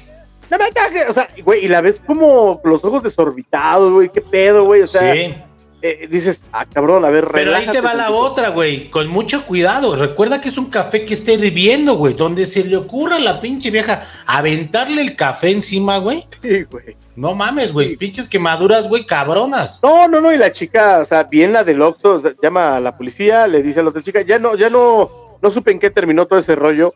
[0.51, 1.09] no me toques.
[1.09, 4.83] O sea, güey, y la ves como los ojos desorbitados, güey, qué pedo, güey.
[4.83, 5.35] O sea, sí.
[5.81, 9.45] Eh, dices, ah, cabrón, a ver, Pero ahí te va la otra, güey, con mucho
[9.47, 9.95] cuidado.
[9.95, 13.41] Recuerda que es un café que esté hirviendo, güey, donde se le ocurra a la
[13.41, 16.27] pinche vieja aventarle el café encima, güey.
[16.43, 16.97] Sí, güey.
[17.15, 19.79] No mames, güey, pinches quemaduras, güey, cabronas.
[19.81, 22.97] No, no, no, y la chica, o sea, bien la del Oxxo, llama a la
[22.97, 25.91] policía, le dice a la otra chica, ya no, ya no, no supe en qué
[25.91, 26.93] terminó todo ese rollo,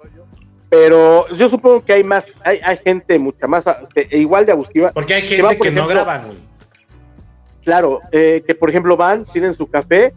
[0.68, 3.64] pero yo supongo que hay más, hay, hay gente mucha más,
[3.94, 4.90] e igual de abusiva.
[4.90, 6.51] Porque hay gente que, no graban, güey
[7.64, 10.12] Claro, eh, que por ejemplo van, piden su café,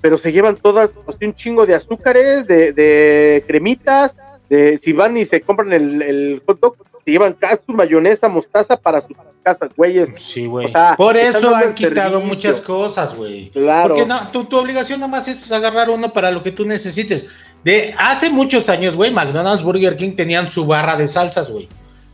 [0.00, 4.16] pero se llevan todas pues, un chingo de azúcares, de, cremitas,
[4.48, 8.76] de si van y se compran el, el hot dog, se llevan castus, mayonesa, mostaza
[8.76, 10.10] para sus casas, güeyes.
[10.18, 10.72] Sí, güey.
[10.96, 13.50] por eso han quitado muchas cosas, güey.
[13.50, 13.94] Claro.
[13.94, 17.26] Porque no, tu, tu, obligación nomás es agarrar uno para lo que tú necesites.
[17.64, 21.68] De hace muchos años, güey, McDonald's, Burger King tenían su barra de salsas, güey.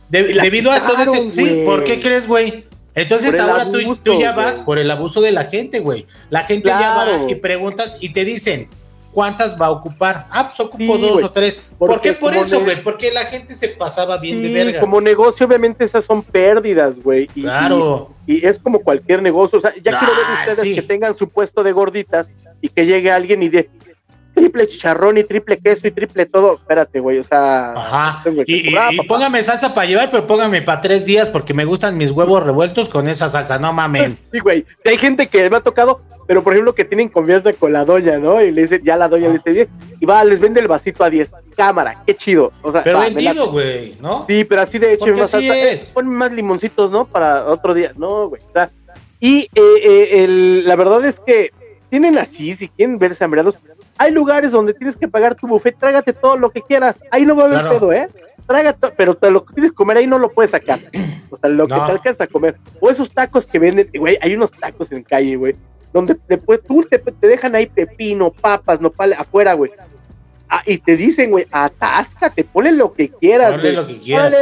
[0.09, 1.31] debido a todo ese...
[1.33, 2.66] Sí, ¿por qué crees, güey?
[2.97, 6.07] Entonces ahora tú, ya vas por el abuso de la gente, güey.
[6.31, 8.67] La gente ya va y preguntas y te dicen,
[9.11, 10.25] ¿cuántas va a ocupar?
[10.31, 11.61] Ah, pues ocupo dos o tres.
[11.77, 12.81] ¿Por qué por eso, güey?
[12.81, 14.79] Porque la gente se pasaba bien de verga.
[14.79, 17.27] como negocio, obviamente esas son pérdidas, güey.
[17.27, 18.15] Claro.
[18.25, 19.59] Y, es como cualquier negocio.
[19.59, 22.31] O sea, ya quiero ver ah, ustedes que tengan su puesto de gorditas
[22.61, 23.69] y que llegue alguien y de,
[24.37, 26.55] triple chicharrón y triple queso y triple todo.
[26.55, 27.71] Espérate, güey, o sea.
[27.71, 28.23] Ajá.
[28.45, 28.75] Y,
[29.07, 32.87] póngame salsa para llevar, pero póngame para tres días porque me gustan mis huevos revueltos
[32.87, 34.17] con esa salsa, no mamen.
[34.31, 34.65] Sí, güey.
[34.85, 38.19] Hay gente que me ha tocado, pero por ejemplo que tienen confianza con la doña,
[38.19, 38.41] ¿no?
[38.41, 39.69] Y le dice, ya la doña le dice bien,
[39.99, 41.31] y va, les vende el vasito a 10.
[41.55, 42.51] Cámara, qué chido.
[42.61, 44.25] O sea, pero vendido, güey, ¿no?
[44.27, 47.05] Sí, pero así de hecho, más salsa, eh, ponme más limoncitos, ¿no?
[47.05, 47.93] Para otro día.
[47.95, 48.41] No, güey.
[48.47, 48.69] O sea,
[49.19, 51.51] y eh, eh, el, la verdad es que
[51.89, 53.55] tienen así, si quieren verse hambreados,
[53.97, 56.95] hay lugares donde tienes que pagar tu buffet, trágate todo lo que quieras.
[57.11, 58.07] Ahí no va a haber pedo, ¿eh?
[58.47, 60.79] Trágate, pero te lo que tienes que comer ahí no lo puedes sacar.
[61.29, 62.57] O sea, lo que te alcanza a comer.
[62.79, 65.55] O esos tacos que venden, güey, hay unos tacos en calle, güey,
[65.91, 69.71] donde después tú te, dejan ahí pepino, papas, nopal, afuera, güey.
[70.49, 73.75] Ah, y te dicen, güey, atáscate, ponle lo que quieras, güey.
[73.75, 74.33] Lo que quieras.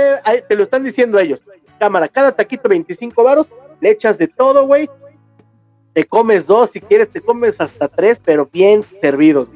[0.47, 1.39] te lo están diciendo ellos.
[1.79, 3.47] Cámara, cada taquito 25 varos,
[3.81, 4.87] le echas de todo, güey,
[5.95, 9.47] te comes dos, si quieres te comes hasta tres, pero bien servidos.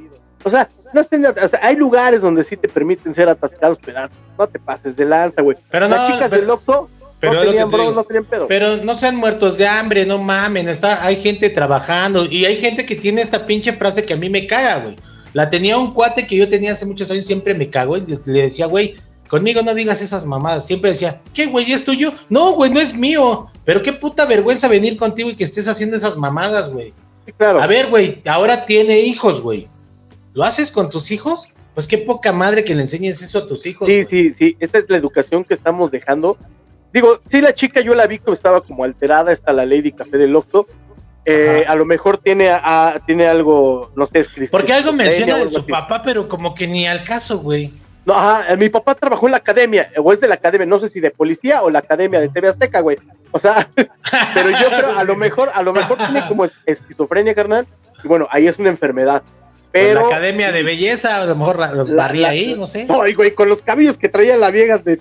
[0.46, 4.08] O sea, no estén, o sea, hay lugares donde sí te permiten ser atascados, pero
[4.38, 5.58] no te pases de lanza, güey.
[5.70, 8.48] Pero Las chicas del loco pero no tenían bro, no tenían pedo.
[8.48, 12.86] Pero no sean muertos de hambre, no mamen, está, hay gente trabajando y hay gente
[12.86, 14.96] que tiene esta pinche frase que a mí me caga, güey.
[15.34, 18.42] La tenía un cuate que yo tenía hace muchos años, siempre me cago, y le
[18.44, 18.96] decía, güey,
[19.28, 20.66] conmigo no digas esas mamadas.
[20.66, 22.14] Siempre decía, ¿qué, güey, es tuyo?
[22.30, 23.48] No, güey, no es mío.
[23.70, 26.92] Pero qué puta vergüenza venir contigo y que estés haciendo esas mamadas, güey.
[27.38, 27.62] claro.
[27.62, 29.68] A ver, güey, ahora tiene hijos, güey.
[30.34, 31.54] ¿Lo haces con tus hijos?
[31.76, 33.88] Pues qué poca madre que le enseñes eso a tus hijos.
[33.88, 34.58] Sí, sí, sí.
[34.60, 36.36] Esta es la educación que estamos dejando.
[36.92, 40.18] Digo, sí, la chica yo la vi que estaba como alterada, está la Lady Café
[40.18, 40.66] del Octo.
[41.26, 45.52] Eh, a lo mejor tiene, a, tiene algo, no sé, es Porque algo menciona de
[45.52, 47.72] su papá, pero como que ni al caso, güey.
[48.04, 50.90] No, ajá, mi papá trabajó en la academia, o es de la academia, no sé
[50.90, 52.98] si de policía o la academia de TV Azteca, güey.
[53.32, 53.70] O sea,
[54.34, 57.68] pero yo creo, a lo mejor, a lo mejor tiene como esquizofrenia, carnal,
[58.04, 59.24] y bueno, ahí es una enfermedad.
[59.72, 61.58] Pues la academia de belleza, a lo mejor
[61.96, 62.86] barría ahí, no sé.
[62.86, 65.00] No, güey, con los cabellos que traía la vieja de,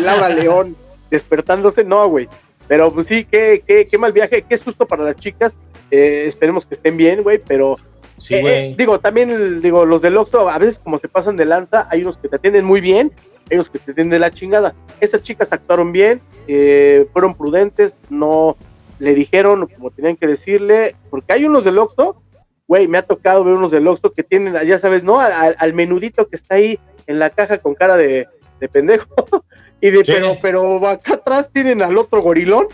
[0.00, 0.76] Laura León
[1.10, 2.28] despertándose, no, güey.
[2.66, 5.54] Pero pues sí, qué, qué, qué mal viaje, qué susto para las chicas.
[5.90, 7.78] Eh, esperemos que estén bien, güey, pero
[8.18, 8.54] Sí, eh, güey.
[8.54, 12.02] eh, digo, también digo, los del Oxxo, a veces como se pasan de lanza, hay
[12.02, 13.12] unos que te atienden muy bien,
[13.56, 14.74] unos que te atienden de la chingada.
[15.00, 18.56] Esas chicas actuaron bien, eh, fueron prudentes, no
[18.98, 22.20] le dijeron como tenían que decirle, porque hay unos del Oxxo,
[22.66, 25.20] güey, me ha tocado ver unos del Oxxo que tienen, ya sabes, ¿no?
[25.20, 28.26] Al, al menudito que está ahí en la caja con cara de,
[28.60, 29.06] de pendejo.
[29.80, 30.12] y de, Sí.
[30.12, 32.66] pero, pero acá atrás tienen al otro gorilón.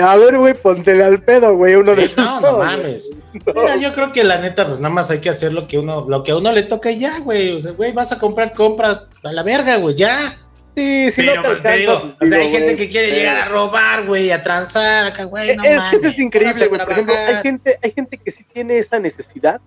[0.00, 3.10] A ver, güey, póntele al pedo, güey, uno de no, no mames.
[3.32, 6.06] Mira, yo creo que la neta, pues nada más hay que hacer lo que uno,
[6.08, 7.52] lo que a uno le toca y ya, güey.
[7.52, 10.38] O sea, güey, vas a comprar, compra a la verga, güey, ya.
[10.76, 13.18] Sí, sí, Pero no te pues, te digo, o sea, hay gente que quiere pero-
[13.18, 15.90] llegar a robar, güey, a transar, acá, güey, no es mames.
[15.90, 16.80] que eso es increíble, güey.
[16.80, 19.60] Por ejemplo, hay gente, hay gente que sí tiene esa necesidad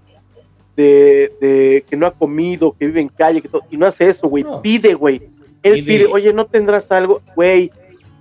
[0.77, 4.07] de, de que no ha comido, que vive en calle, que todo, y no hace
[4.09, 4.43] eso, güey.
[4.43, 4.61] No.
[4.61, 5.21] Pide, güey.
[5.63, 5.85] Él Pide.
[5.85, 6.05] pide.
[6.07, 7.21] oye, ¿no tendrás algo?
[7.35, 7.71] Güey,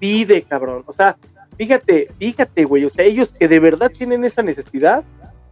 [0.00, 0.82] pide, cabrón.
[0.86, 1.16] O sea,
[1.60, 2.86] fíjate, fíjate, güey.
[2.86, 5.04] O sea, ellos que de verdad tienen esa necesidad.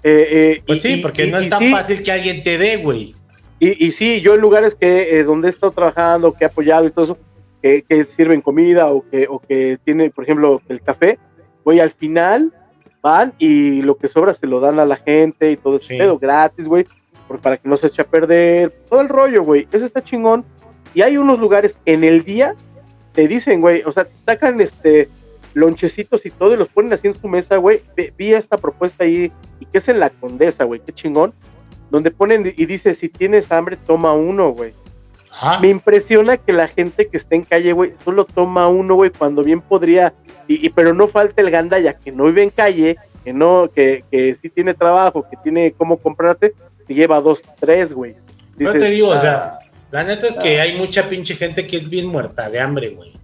[0.02, 2.42] eh, eh, Pues y- sí, porque y- no y es tan sí, fácil que alguien
[2.44, 3.14] te dé, güey.
[3.60, 6.90] y, sí, yo en lugares que eh, donde he estado trabajando, que he apoyado y
[6.92, 7.18] todo eso,
[7.60, 11.18] que, que sirven comida o que, o que tiene, por ejemplo, el café,
[11.64, 12.52] güey, al final
[13.02, 15.98] van y lo que sobra se lo dan a la gente y todo ese Sí.
[15.98, 16.86] pedo gratis, güey,
[17.42, 20.44] para que no se eche a perder, todo el rollo, güey, eso está chingón.
[20.94, 22.54] Y hay unos lugares que en el día
[23.12, 25.08] te dicen, güey, o sea, sacan este
[25.54, 27.82] lonchecitos y todo y los ponen así en su mesa, güey.
[27.96, 31.32] Ve- Vi esta propuesta ahí y que es en la Condesa, güey, qué chingón
[31.90, 34.74] donde ponen y dice, si tienes hambre, toma uno, güey.
[35.32, 35.58] Ajá.
[35.60, 39.42] Me impresiona que la gente que está en calle, güey, solo toma uno, güey, cuando
[39.42, 40.12] bien podría,
[40.46, 44.04] y, y- pero no falta el gandaya que no vive en calle, que no, que,
[44.10, 46.52] que sí tiene trabajo, que tiene cómo comprarse,
[46.86, 48.12] te lleva dos, tres, güey.
[48.58, 49.58] Yo Dices, te digo, o ah, sea,
[49.90, 53.14] la neta es que hay mucha pinche gente que es bien muerta de hambre, güey.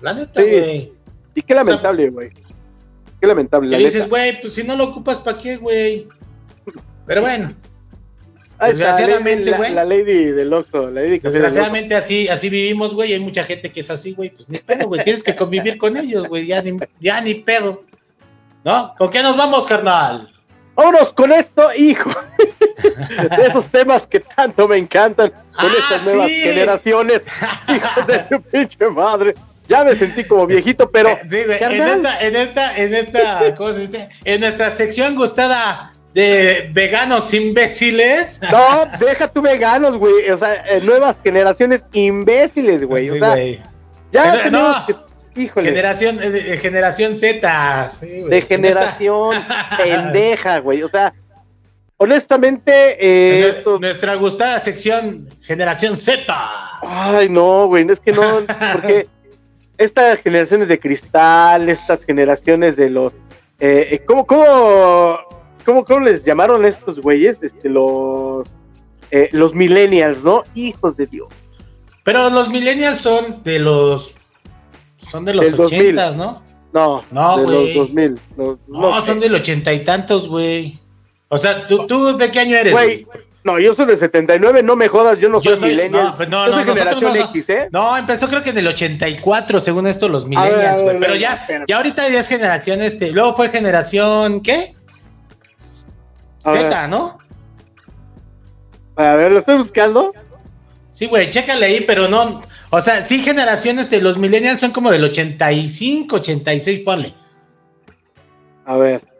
[0.00, 0.92] La neta, Sí.
[1.34, 2.30] Y qué lamentable, güey.
[3.20, 4.08] Qué lamentable, la Y dices, neta.
[4.08, 6.08] güey, pues si no lo ocupas, ¿para qué, güey?
[7.06, 7.52] Pero bueno,
[8.58, 9.72] Ahí desgraciadamente, la, güey.
[9.74, 13.12] la lady del Oxxo, la lady que desgraciadamente así, así vivimos, güey.
[13.12, 14.30] Hay mucha gente que es así, güey.
[14.30, 15.02] Pues ni pedo, güey.
[15.02, 16.46] Tienes que convivir con ellos, güey.
[16.46, 17.82] Ya ni, ya ni pedo.
[18.64, 18.94] ¿No?
[18.96, 20.32] ¿Con qué nos vamos, carnal?
[20.76, 22.10] Vámonos con esto, hijo.
[23.36, 26.40] de esos temas que tanto me encantan con Ah, estas nuevas sí.
[26.40, 27.24] generaciones.
[27.68, 29.34] Hijos de su pinche madre.
[29.68, 31.62] Ya me sentí como viejito, pero Sí, güey.
[31.62, 34.08] En esta, en esta, en esta, ¿cómo se dice?
[34.24, 38.40] En nuestra sección gustada de veganos imbéciles.
[38.50, 40.28] no, deja tu veganos, güey.
[40.30, 43.08] O sea, eh, nuevas generaciones imbéciles, güey.
[43.10, 43.62] O Sí, sea, güey.
[44.12, 44.84] ya no.
[44.86, 44.94] que.
[45.34, 45.70] Híjole.
[45.70, 47.90] Generación, eh, generación Z.
[48.00, 48.28] Sí, güey.
[48.30, 49.44] de esta- generación
[49.78, 50.82] pendeja, güey.
[50.82, 51.14] O sea,
[51.96, 56.22] honestamente, eh, Nuestra gustada sección Generación Z.
[56.82, 58.40] Ay, no, güey, es que no,
[58.72, 59.06] porque
[59.82, 63.12] estas generaciones de cristal, estas generaciones de los,
[63.60, 65.18] eh, eh, ¿cómo, cómo,
[65.64, 67.38] cómo, cómo les llamaron estos güeyes?
[67.42, 68.46] Este, los,
[69.10, 70.44] eh, los millennials, ¿no?
[70.54, 71.28] Hijos de Dios.
[72.04, 74.14] Pero los millennials son de los.
[75.10, 75.80] Son de los Del 2000.
[75.80, 76.42] ochentas, ¿no?
[76.72, 78.18] No, No, de los 2000.
[78.36, 79.06] los- No, sé.
[79.06, 80.78] son del ochenta y tantos, güey.
[81.28, 82.72] O sea, ¿tú, ¿tú de qué año eres?
[82.72, 83.06] Güey,
[83.44, 86.14] no, yo soy de 79, no me jodas, yo no Yo soy, millennial.
[86.16, 87.30] no, no, yo no, soy nosotros generación no, no.
[87.30, 87.68] X, ¿eh?
[87.72, 91.00] No, empezó creo que en el 84, según esto, los millennials, güey.
[91.00, 91.64] Pero ya, espérame.
[91.66, 93.10] ya ahorita ya es generación, este.
[93.10, 94.74] Luego fue generación, ¿qué?
[96.44, 97.18] A ver, Z, ¿no?
[98.96, 100.12] a ver, lo estoy buscando.
[100.90, 102.42] Sí, güey, chécale ahí, pero no.
[102.70, 107.14] O sea, sí, generaciones de los millennials son como del 85, 86, ponle.
[108.66, 109.11] A ver.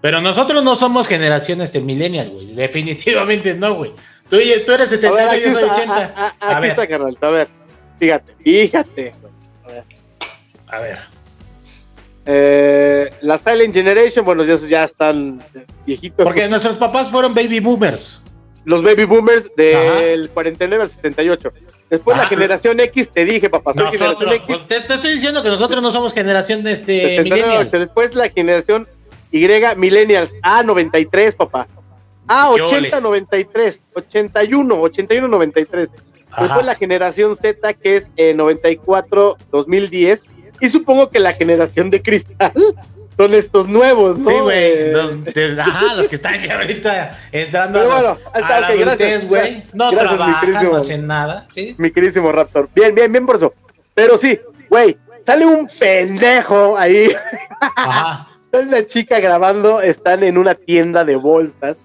[0.00, 2.54] Pero nosotros no somos generación este millennial, güey.
[2.54, 3.90] Definitivamente no, güey.
[4.30, 4.36] Tú,
[4.66, 5.94] tú eres A ver, 79 y yo soy está, 80.
[5.94, 7.18] a- a- A aquí ver, está, carnal.
[7.20, 7.48] A ver,
[7.98, 9.12] fíjate, fíjate.
[9.64, 9.76] güey.
[10.68, 10.98] a ver.
[12.26, 15.42] Eh, la Silent Generation, bueno, ya, ya están
[15.86, 16.24] viejitos.
[16.24, 18.24] Porque nuestros papás fueron baby boomers.
[18.64, 21.52] Los baby boomers del 49 al 78.
[21.88, 22.26] Después la Ah.
[22.28, 24.68] generación X, te dije, papá, soy Nosotros, generación X.
[24.68, 27.70] te, te estoy diciendo que nosotros no somos generación de este 79, millennial.
[27.70, 28.86] Después la generación
[29.32, 31.66] Y, Millennials, A, 93, papá.
[32.26, 32.76] A, ¿Qué ole?
[32.88, 35.88] 80, 93, 81, 81, 93.
[36.30, 36.42] Ajá.
[36.44, 40.22] Después la generación Z, que es eh, 94, 2010.
[40.60, 42.52] Y supongo que la generación de cristal
[43.16, 44.28] son estos nuevos, ¿no?
[44.30, 44.58] Sí, güey.
[44.58, 48.74] Eh, ajá, los que están ya ahorita entrando Pero a, bueno, está, a la ok,
[48.78, 49.42] gracias, adultez, güey.
[49.42, 51.74] gracias, No gracias, trabajan, no hacen nada, ¿sí?
[51.78, 52.68] mi queridísimo Raptor.
[52.74, 53.54] Bien, bien, bien por eso.
[53.94, 54.38] Pero sí,
[54.68, 57.08] güey, sale un pendejo ahí.
[57.76, 58.29] Ajá.
[58.52, 61.76] Una chica grabando, están en una tienda de bolsas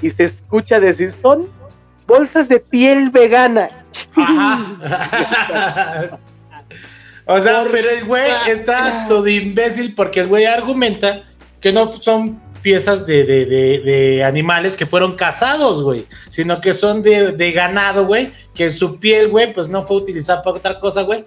[0.00, 1.50] y se escucha decir, son
[2.06, 3.68] bolsas de piel vegana.
[4.16, 6.18] Ajá.
[7.26, 11.22] O sea, pero el güey está todo imbécil porque el güey argumenta
[11.60, 17.02] que no son piezas de, de, de, animales que fueron cazados, güey, sino que son
[17.02, 21.24] de, ganado, güey, que su piel, güey, pues no fue utilizada para otra cosa, güey,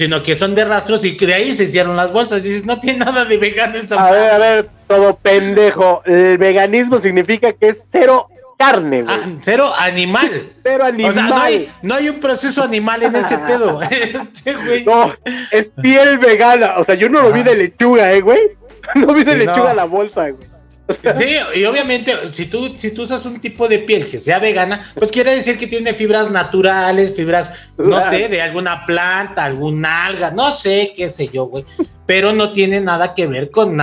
[0.00, 2.42] sino que son de rastros y que de ahí se hicieron las bolsas.
[2.42, 6.00] Y dices, no tiene nada de vegano esa A ver, a ver, todo pendejo.
[6.06, 9.14] El veganismo significa que es cero carne, güey.
[9.14, 10.54] Ah, cero animal.
[10.62, 11.10] Cero animal.
[11.10, 13.78] O sea, no hay, no hay un proceso animal en ese pedo.
[13.90, 14.86] Este, güey.
[14.86, 15.14] No,
[15.50, 16.78] es piel vegana.
[16.78, 18.40] O sea, yo no lo vi de lechuga, eh, güey.
[18.94, 20.49] No vi de lechuga la bolsa, güey.
[21.16, 24.92] Sí, y obviamente, si tú, si tú usas un tipo de piel que sea vegana,
[24.94, 30.30] pues quiere decir que tiene fibras naturales, fibras, no sé, de alguna planta, alguna alga,
[30.30, 31.64] no sé, qué sé yo, güey.
[32.06, 33.78] Pero no tiene nada que ver con,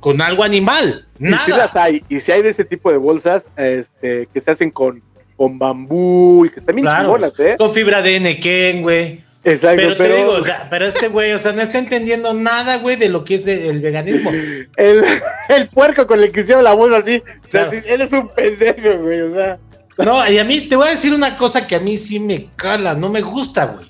[0.00, 1.06] con algo animal.
[1.18, 1.42] Nada.
[1.46, 4.50] Y si las hay, y si hay de ese tipo de bolsas este, que se
[4.50, 5.02] hacen con,
[5.36, 7.56] con bambú y que están bien claro, ¿eh?
[7.58, 9.24] Con fibra de Nequén, güey.
[9.42, 12.76] Exacto, pero, te digo, o sea, pero este güey, o sea, no está entendiendo nada,
[12.76, 14.30] güey, de lo que es el, veganismo.
[14.76, 15.02] El,
[15.48, 17.22] el, puerco con el que hicieron la voz así,
[17.52, 19.58] él es un pendejo, güey, o sea.
[19.96, 22.48] No, y a mí te voy a decir una cosa que a mí sí me
[22.56, 23.86] cala, no me gusta, güey.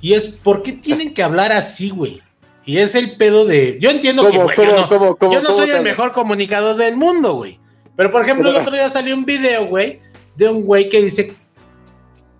[0.00, 2.22] Y es, ¿por qué tienen que hablar así, güey?
[2.64, 3.78] Y es el pedo de.
[3.80, 7.58] Yo entiendo que, güey, yo no, yo no soy el mejor comunicador del mundo, güey.
[7.96, 10.00] Pero, por ejemplo, el otro día salió un video, güey,
[10.36, 11.34] de un güey que dice.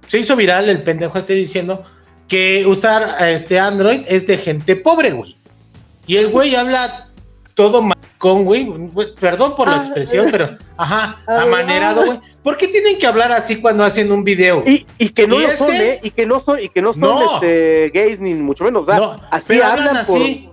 [0.06, 1.84] Se hizo viral el pendejo este diciendo
[2.28, 5.36] que usar este Android es de gente pobre, güey.
[6.06, 7.08] Y el güey habla
[7.54, 7.82] todo
[8.18, 8.68] con güey.
[9.20, 12.20] Perdón por la ah, expresión, pero, ajá, ah, amanerado, güey.
[12.42, 14.62] ¿Por qué tienen que hablar así cuando hacen un video?
[14.66, 16.00] Y, y que no lo son, este ¿eh?
[16.02, 18.86] Y que no son, y que no son Este, gays, ni mucho menos.
[18.86, 20.48] no, así hablan, así.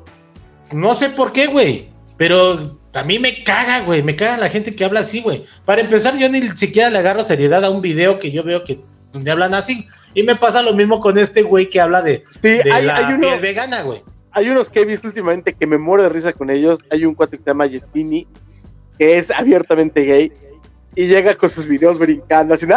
[0.72, 1.90] No sé por qué, güey.
[2.18, 4.02] Pero a mí me caga, güey.
[4.02, 5.44] Me caga la gente que habla así, güey.
[5.66, 8.80] Para empezar, yo ni siquiera le agarro seriedad a un video que yo veo que
[9.14, 9.88] donde hablan así.
[10.14, 12.24] Y me pasa lo mismo con este güey que habla de,
[12.66, 14.04] la piel vegana, güey.
[14.32, 16.80] Hay unos que he visto últimamente que me muero de risa con ellos.
[16.90, 18.28] Hay un cuate que se llama Yesini,
[18.98, 20.32] que es abiertamente gay.
[20.96, 22.68] Y llega con sus videos brincando, así,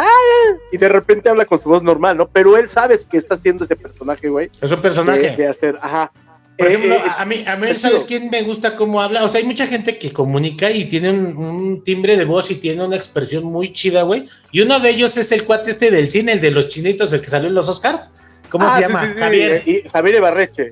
[0.73, 2.27] y de repente habla con su voz normal, ¿no?
[2.29, 4.51] Pero él sabe que está haciendo ese personaje, güey.
[4.63, 5.37] Es un personaje.
[5.37, 6.11] De, hacer, ajá.
[6.57, 9.25] Por ejemplo, eh, a mí, a mí ¿sabes quién me gusta cómo habla?
[9.25, 12.85] O sea, hay mucha gente que comunica y tiene un, timbre de voz y tiene
[12.85, 14.29] una expresión muy chida, güey.
[14.53, 17.21] Y uno de ellos es el cuate este del cine, el de los chinitos, el
[17.21, 18.11] que salió en los Oscars.
[18.49, 19.15] ¿Cómo se ah, llama?
[19.19, 19.63] Javier.
[19.67, 20.71] Y, Javier Ibarreche.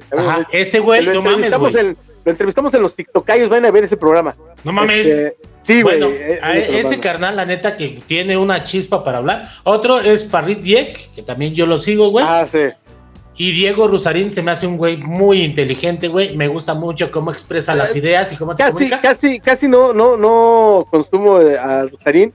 [0.53, 1.73] ese güey, no mames, güey.
[2.25, 4.35] lo entrevistamos en los TikTokayos, vayan a ver ese programa.
[4.63, 5.07] No mames.
[5.07, 5.99] Este, sí, güey.
[5.99, 9.51] Bueno, e, ese carnal, la neta, que tiene una chispa para hablar.
[9.65, 12.25] Otro es Farid Diek, que también yo lo sigo, güey.
[12.27, 12.71] Ah, sí.
[13.37, 16.37] Y Diego Rusarín se me hace un güey muy inteligente, güey.
[16.37, 19.93] Me gusta mucho cómo expresa las eh, ideas y cómo te casi, Casi, casi no,
[19.93, 22.33] no, no consumo a Rusarín.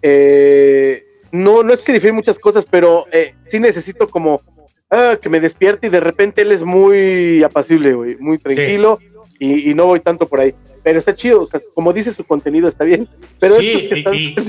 [0.00, 4.40] Eh, no, no es que difiere muchas cosas, pero eh, sí necesito como
[4.90, 8.98] ah, que me despierte y de repente él es muy apacible, güey, muy tranquilo
[9.46, 12.24] y, y, no voy tanto por ahí pero está chido, o sea, como dice su
[12.24, 13.08] contenido está bien.
[13.38, 13.88] Pero sí,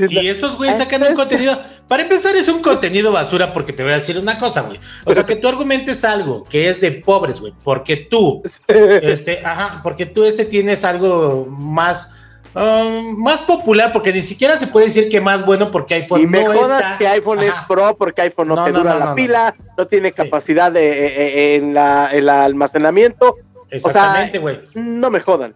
[0.10, 3.92] y, estos güeyes sacan un contenido, para empezar es un contenido basura porque te voy
[3.92, 4.80] a decir una cosa, güey.
[5.06, 9.82] O sea, que tú argumentes algo que es de pobres, güey, porque tú, este, ajá,
[9.84, 12.12] porque tú este tienes algo más...
[12.56, 16.28] Um, más popular, porque ni siquiera se puede decir que más bueno porque iPhone y
[16.28, 19.88] me no jodas que iPhone es pro porque iPhone no, te dura la pila, no,
[19.88, 23.38] tiene capacidad de, eh, eh, en, la, el almacenamiento.
[23.74, 24.60] Exactamente, güey.
[24.76, 25.54] no me jodan.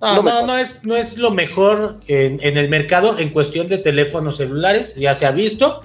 [0.00, 4.36] No, no, no, es, no es lo mejor en, el mercado en cuestión de teléfonos
[4.36, 5.80] celulares, ya se ha visto,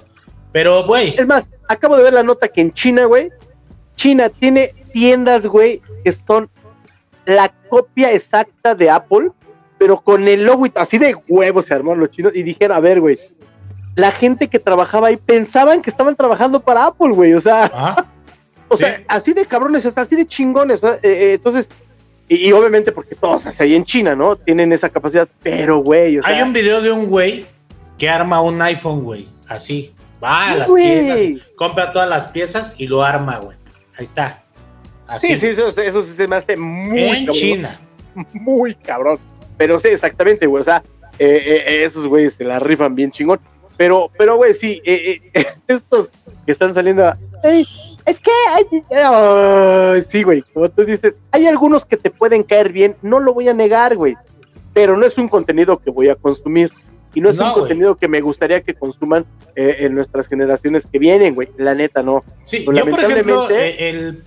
[0.52, 1.14] pero, güey.
[1.18, 3.30] Es más, acabo de ver la nota que en China, güey,
[3.96, 6.48] China tiene tiendas, güey, que son
[7.26, 9.30] la copia exacta de Apple,
[9.78, 12.80] pero con el logo y así de huevos se armaron los chinos y dijeron, a
[12.80, 13.18] ver, güey,
[13.96, 18.06] la gente que trabajaba ahí pensaban que estaban trabajando para Apple, güey, o sea,
[18.74, 21.68] o sea, así de cabrones, hasta así de chingones, eh, eh, entonces
[22.28, 24.36] y, obviamente porque todos ahí en China, ¿no?
[24.36, 26.20] Tienen esa capacidad, pero, güey.
[26.24, 27.44] Hay un video de un güey
[27.98, 29.28] que arma un iPhone, güey.
[29.46, 29.92] Así.
[30.22, 33.56] Va a las tiendas, compra todas las piezas y lo arma, güey.
[33.98, 34.42] Ahí está.
[35.06, 35.28] Así.
[35.28, 37.02] Sí, sí, eso, eso se me hace muy.
[37.02, 37.80] En China.
[38.32, 39.18] Muy cabrón.
[39.58, 40.60] Pero sí, exactamente, güey.
[40.60, 40.82] O sea,
[41.18, 43.40] eh, eh, esos güeyes se la rifan bien chingón.
[43.76, 45.20] Pero, pero, güey, sí, eh,
[45.68, 46.10] estos
[46.46, 47.06] que están saliendo.
[47.06, 47.18] A,
[48.06, 52.96] es que hay, sí, güey, como tú dices, hay algunos que te pueden caer bien,
[53.02, 54.16] no lo voy a negar, güey,
[54.72, 56.70] pero no es un contenido que voy a consumir
[57.14, 59.24] y no es un contenido que me gustaría que consuman
[59.54, 62.24] eh, en nuestras generaciones que vienen, güey, la neta no.
[62.44, 64.24] Sí, yo por ejemplo, eh, el,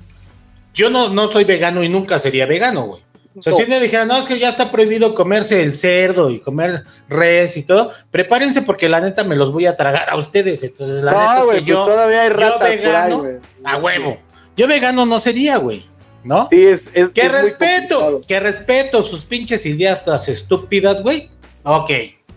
[0.73, 3.01] yo no, no soy vegano y nunca sería vegano, güey.
[3.37, 6.39] O sea, si me dijeran, no, es que ya está prohibido comerse el cerdo y
[6.39, 10.63] comer res y todo, prepárense porque la neta me los voy a tragar a ustedes.
[10.63, 13.25] Entonces, la neta es que pues yo, todavía hay ratas vegano,
[13.63, 14.17] a huevo.
[14.55, 15.85] Yo vegano no sería, güey.
[16.23, 16.47] ¿no?
[16.51, 21.29] Sí, es, es que es respeto, que respeto sus pinches ideas todas estúpidas, güey.
[21.63, 21.91] Ok.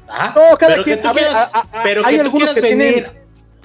[0.06, 0.34] Ajá.
[0.36, 2.54] No, cada pero que tú a quieras, a- a- pero hay que tú algunos quieras
[2.54, 3.10] que tienen- venir.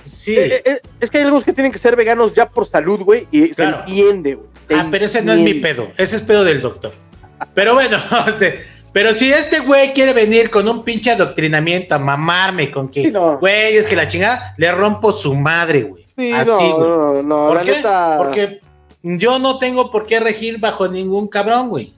[0.06, 0.36] Sí.
[0.38, 3.28] Eh, eh, es que hay algunos que tienen que ser veganos ya por salud, güey,
[3.32, 3.78] y Claro.
[3.78, 4.48] se entiende, güey.
[4.74, 6.92] Ah, pero ese no es mi pedo, ese es pedo del doctor.
[7.54, 8.64] Pero bueno, este,
[8.94, 13.12] pero si este güey quiere venir con un pinche adoctrinamiento a mamarme con que, Sí,
[13.12, 13.38] no.
[13.40, 16.06] güey, es que la chingada, le rompo su madre, güey.
[16.18, 16.90] Sí, Así, no, güey.
[16.90, 17.72] no, no, ¿Por la qué?
[17.72, 18.16] neta.
[18.18, 18.62] Porque
[19.04, 21.94] yo no tengo por qué regir bajo ningún cabrón, güey.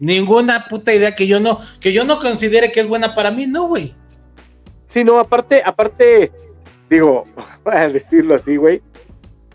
[0.00, 3.46] Ninguna puta idea que yo no, que yo no considere que es buena para mí,
[3.46, 3.94] no, güey.
[4.88, 6.32] Sí, no, aparte, aparte,
[6.90, 7.24] digo,
[7.64, 8.82] voy a decirlo así, güey.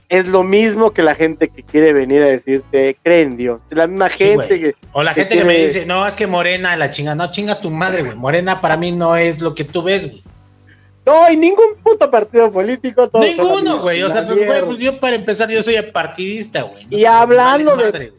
[0.10, 3.60] Es lo mismo que la gente que quiere venir a decirte, cree en Dios.
[3.72, 4.76] La misma Sí, gente que.
[4.94, 7.60] O la que gente que me dice, no, es que Morena, la chinga, no, chinga
[7.60, 8.16] tu madre, güey.
[8.16, 10.24] Morena para mí no es lo que tú ves, güey.
[11.06, 13.10] No hay ningún puto partido político.
[13.14, 14.02] la Ninguno, güey.
[14.04, 14.66] O sea, pues, güey, mierda.
[14.66, 16.88] pues yo para empezar, yo soy partidista, güey.
[16.90, 18.14] Y hablando de-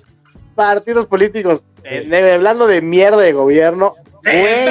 [0.54, 1.90] partidos políticos, Sí.
[2.10, 4.66] eh, hablando de mierda de gobierno, güey,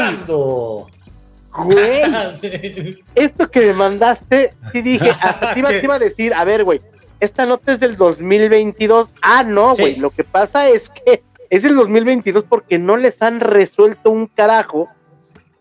[1.64, 2.02] güey,
[2.42, 3.04] Sí.
[3.16, 6.64] esto que me mandaste, sí dije, hasta te iba, te iba a decir, a ver,
[6.64, 6.82] güey,
[7.20, 9.10] esta nota es del 2022.
[9.22, 9.82] Ah, no, Sí.
[9.82, 14.28] güey, lo que pasa es que es el 2022 porque no les han resuelto un
[14.28, 14.90] carajo.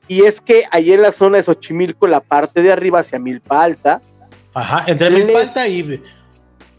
[0.09, 3.63] Y es que ahí en la zona de Xochimilco, la parte de arriba hacia Milpa
[3.65, 4.01] Alta,
[4.55, 6.01] Ajá, entre Les- Milpalta y,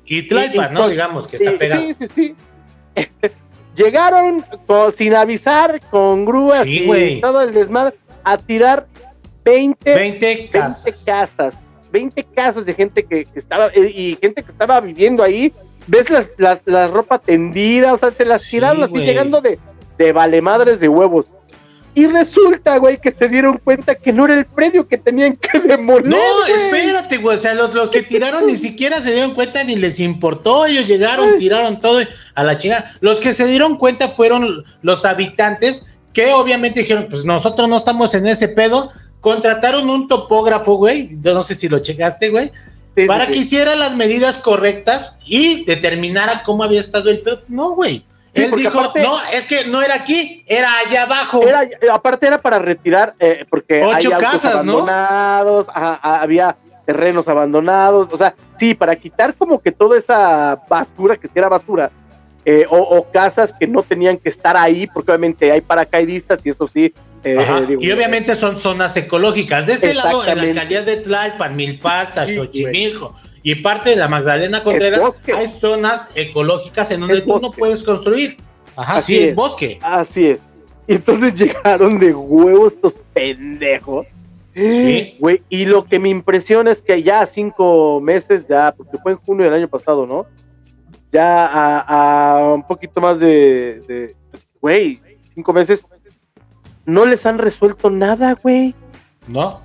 [0.05, 0.87] y Tlalpan, Y- y- ¿no?
[0.89, 1.81] Digamos que está sí, pegado.
[1.81, 2.35] sí, sí, sí.
[3.75, 7.21] Llegaron con- sin avisar, con grúas Sí, y güey.
[7.21, 8.87] todo el desmadre, a tirar
[9.45, 11.53] 20, 20 20 casas.
[11.97, 12.13] Casas.
[12.15, 15.53] 20 casas de gente que, que estaba, eh, y gente que estaba viviendo ahí.
[15.87, 19.05] Ves las, las, la ropa tendida, o sea, se las Sí, tiraron así güey.
[19.05, 19.57] llegando de,
[19.97, 21.25] de vale madres de huevos.
[21.95, 25.59] Y resulta, güey, que se dieron cuenta que no era el predio que tenían que
[25.67, 26.05] demoler.
[26.05, 26.51] No, güey.
[26.65, 27.37] espérate, güey.
[27.37, 30.65] O sea, los, los que tiraron ni siquiera se dieron cuenta ni les importó.
[30.67, 31.99] Ellos llegaron, tiraron todo
[32.35, 32.91] a la chingada.
[32.99, 38.13] Los que se dieron cuenta fueron los habitantes que obviamente dijeron, pues nosotros no estamos
[38.13, 38.91] en ese pedo.
[39.27, 41.17] Contrataron un topógrafo, güey.
[41.21, 42.47] Yo no sé si lo checaste, güey.
[42.95, 43.31] Sí, sí, para sí.
[43.33, 47.41] que hiciera las medidas correctas y determinara cómo había estado el pedo.
[47.49, 48.05] No, güey.
[48.33, 51.41] Sí, Él dijo, aparte- no, es que no era aquí, era allá abajo.
[51.45, 51.61] Era,
[51.91, 54.79] aparte era para retirar, eh, porque Ocho hay casas, ¿no?
[54.79, 56.55] abandonados, ah, había
[56.85, 61.49] terrenos abandonados, o sea, sí, para quitar como que toda esa basura, que sí era
[61.49, 61.91] basura,
[62.45, 66.49] eh, o, o casas que no tenían que estar ahí, porque obviamente hay paracaidistas y
[66.49, 66.93] eso sí.
[67.33, 69.67] Eh, digo, y obviamente son zonas ecológicas.
[69.67, 72.35] De este lado, en la alcaldía de Tlalpan, Sí, güey.
[72.37, 73.13] Xochimilco
[73.43, 75.01] y parte de la Magdalena Contreras,
[75.33, 78.37] hay zonas ecológicas en donde tú no puedes construir.
[78.75, 79.35] Ajá, Así sí, es.
[79.35, 79.79] bosque.
[79.81, 80.41] Así es.
[80.87, 84.05] Y entonces llegaron de huevos estos pendejos.
[84.55, 85.15] Sí.
[85.19, 89.17] Güey, y lo que me impresiona es que ya cinco meses, ya, porque fue en
[89.19, 90.25] junio del año pasado, ¿no?
[91.11, 94.99] Ya a, a un poquito más de, de- pues, güey,
[95.33, 95.85] cinco meses,
[96.87, 98.73] no les han resuelto nada, güey.
[99.27, 99.59] ¿No?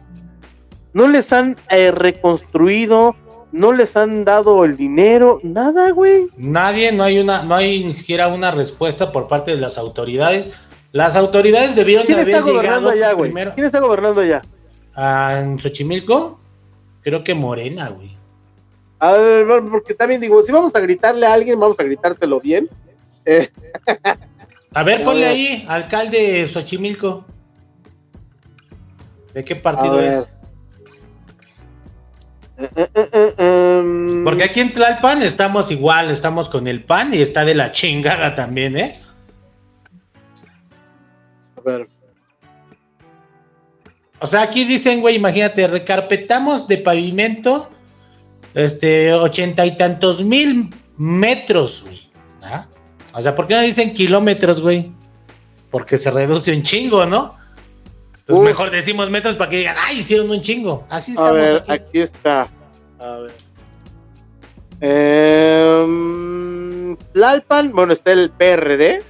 [0.92, 3.14] No les han eh, reconstruido,
[3.52, 6.26] no les han dado el dinero, nada, güey.
[6.36, 10.50] Nadie, no hay una, no hay ni siquiera una respuesta por parte de las autoridades.
[10.90, 13.30] Las autoridades debieron de ¿Quién está haber gobernando llegado allá, güey?
[13.30, 14.42] primero ¿Quién está gobernando allá?
[14.96, 16.40] en Xochimilco.
[17.02, 18.16] Creo que Morena, güey.
[18.98, 22.68] A ver, porque también digo, si vamos a gritarle a alguien, vamos a gritárselo bien.
[23.24, 23.48] Eh,
[24.74, 27.24] A ver, A ponle ahí, alcalde de Xochimilco.
[29.34, 30.28] ¿De qué partido es?
[32.58, 37.12] Eh, eh, eh, eh, em, Porque aquí en Tlalpan estamos igual, estamos con el PAN
[37.14, 38.92] y está de la chingada también, ¿eh?
[41.56, 41.88] A ver.
[44.20, 47.68] O sea, aquí dicen, güey, imagínate, recarpetamos de pavimento
[48.54, 52.08] este ochenta y tantos mil metros, güey.
[52.42, 52.66] ¿ah?
[53.12, 54.90] O sea, ¿por qué no dicen kilómetros, güey?
[55.70, 57.34] Porque se reduce un chingo, ¿no?
[58.18, 60.86] Entonces mejor decimos metros para que digan, ay, hicieron un chingo.
[60.88, 61.72] Así A estamos ver, aquí.
[61.72, 62.48] aquí está.
[62.98, 63.32] A ver.
[65.82, 69.02] Em, Tlalpan, bueno, está el PRD.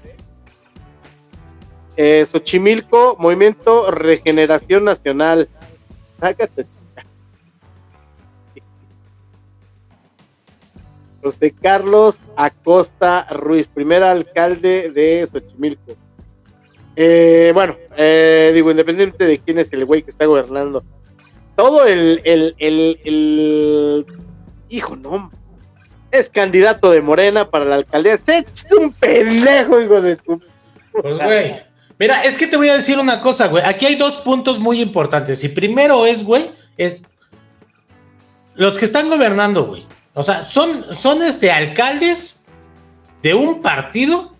[1.96, 5.48] Eh, Xochimilco, Movimiento Regeneración Nacional.
[6.20, 6.66] Sácate.
[11.23, 15.93] José Carlos Acosta Ruiz, primer alcalde de Xochimilco.
[16.97, 20.85] Eh, bueno, eh, digo, independiente de quién es el güey que está gobernando,
[21.57, 24.07] todo el, el, el, el-
[24.68, 25.31] hijo, no,
[26.11, 28.14] es candidato de Morena para la alcaldía.
[28.14, 30.41] Es un pendejo, hijo de tu.
[30.93, 31.57] Pues, güey.
[31.99, 33.62] Mira, es que te voy a decir una cosa, güey.
[33.64, 35.45] Aquí hay dos puntos muy importantes.
[35.45, 37.05] Y primero es, güey, es
[38.55, 39.87] los que están gobernando, güey.
[40.15, 42.37] O sea, son, son este alcaldes
[43.23, 44.35] de un partido,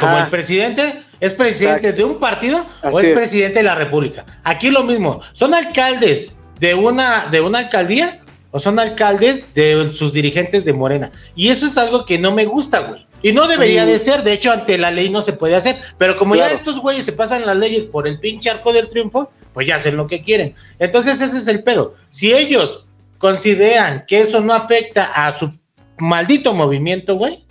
[0.00, 4.24] como el presidente es presidente de un partido o es, presidente de la República.
[4.44, 8.20] Aquí lo mismo, son alcaldes de una, de una alcaldía
[8.50, 11.10] o son alcaldes de sus dirigentes de Morena.
[11.34, 13.06] Y eso es algo que no me gusta, güey.
[13.20, 16.16] Y no debería de ser, de hecho ante la ley no se puede hacer, pero
[16.16, 19.66] como ya estos güeyes se pasan las leyes por el pinche arco del triunfo, pues
[19.66, 20.54] ya hacen lo que quieren.
[20.78, 21.94] Entonces ese es el pedo.
[22.10, 22.84] Si ellos
[23.18, 25.52] consideran que eso no afecta a su
[25.98, 27.44] maldito movimiento, güey,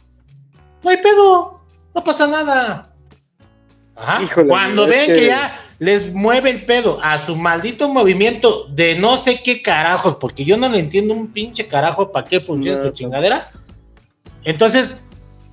[0.83, 1.61] no hay pedo,
[1.93, 2.93] no pasa nada.
[3.95, 4.21] Ajá.
[4.47, 5.27] Cuando ven que...
[5.27, 10.45] ya les mueve el pedo a su maldito movimiento de no sé qué carajos, porque
[10.45, 13.51] yo no le entiendo un pinche carajo para qué funciona tu chingadera.
[14.43, 14.97] Entonces,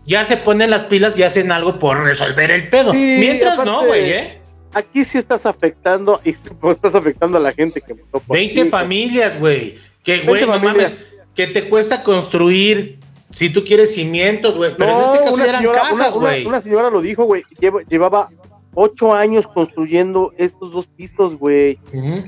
[0.05, 2.93] ya se ponen las pilas y hacen algo por resolver el pedo.
[2.93, 4.41] Mientras no, güey, ¿eh?
[4.73, 9.39] Aquí sí estás afectando y estás afectando a la gente que votó por 20 familias,
[9.39, 9.77] güey.
[10.05, 10.97] Que, güey, no mames,
[11.35, 12.99] que te cuesta construir
[13.31, 14.77] si tú quieres cimientos, güey.
[14.77, 16.47] Pero en este caso una eran señora, casas, güey.
[16.47, 17.43] Una, señora lo dijo, güey.
[17.89, 18.29] Llevaba
[18.75, 21.79] ocho años construyendo estos dos pisos, güey.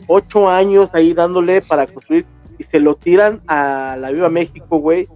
[0.09, 2.27] Ocho años ahí dándole para construir
[2.59, 5.09] y se lo tiran a la Viva México, güey.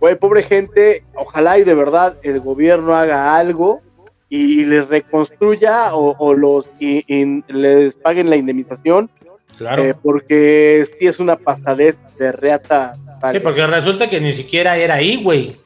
[0.00, 3.80] Güey, pobre gente, ojalá y de verdad el gobierno haga algo
[4.28, 7.04] y les reconstruya o, los y,
[7.48, 9.10] les paguen la indemnización.
[9.56, 9.84] Claro.
[9.84, 12.94] Eh, porque sí es una pasadez de reata.
[13.32, 15.56] Sí, porque resulta que ni siquiera era ahí, güey.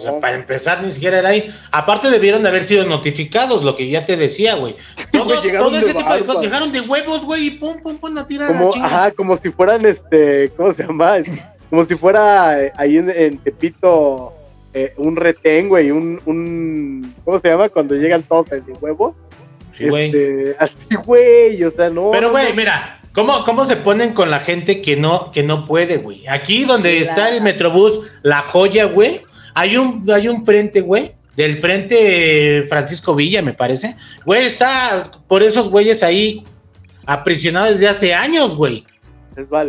[0.00, 1.54] O sea, para empezar, ni siquiera era ahí.
[1.70, 4.74] Aparte, debieron de haber sido notificados, lo que ya te decía, güey.
[5.12, 6.42] Todo, ese tipo de cosas.
[6.42, 9.84] Llegaron de huevos, güey, y pum, pum, pum, a tirar como, Ajá, como si fueran,
[9.84, 11.16] este, ¿cómo se llama?
[11.68, 14.32] como si fuera eh, ahí en, Tepito
[14.72, 17.68] eh, un retén, güey, un, un, ¿cómo se llama?
[17.68, 19.14] Cuando llegan todos de huevos.
[19.76, 20.06] Sí, güey.
[20.06, 22.10] Este, así, güey, o sea, no.
[22.10, 25.96] Pero, güey, mira, ¿Cómo, ¿Cómo se ponen con la gente que no, que no puede,
[25.96, 26.26] güey?
[26.28, 29.22] Aquí donde está el Metrobús, la joya, güey,
[29.54, 33.96] hay un, hay un frente, güey, del frente Francisco Villa, me parece.
[34.24, 36.44] Güey, está por esos güeyes ahí
[37.06, 38.84] aprisionados desde hace años, güey.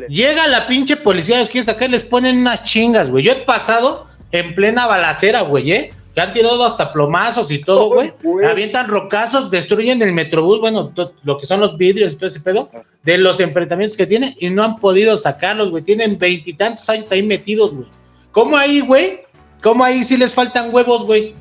[0.08, 3.24] Llega la pinche policía, los quiere sacar, les ponen unas chingas, güey.
[3.24, 5.90] Yo he pasado en plena balacera, güey, ¿eh?
[6.14, 8.14] Que han tirado hasta plomazos y todo, güey.
[8.46, 10.92] Avientan rocazos, destruyen el metrobús, bueno,
[11.24, 12.70] lo que son los vidrios y todo ese pedo,
[13.04, 15.84] de los enfrentamientos que tienen y no han podido sacarlos, güey.
[15.84, 17.88] Tienen veintitantos años ahí metidos, güey.
[18.32, 19.22] ¿Cómo ahí, güey?
[19.62, 21.34] ¿Cómo ahí sí les faltan huevos, güey?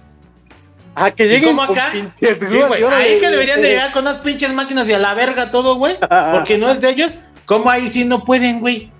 [0.95, 1.93] Ah, que lleguen ¿Cómo acá?
[1.93, 2.85] Sí, güey.
[2.85, 5.97] Ahí que deberían de llegar con unas pinches máquinas y a la verga todo, güey.
[6.33, 7.11] Porque no es de ellos.
[7.47, 8.93] ¿Cómo ahí sí no pueden, güey?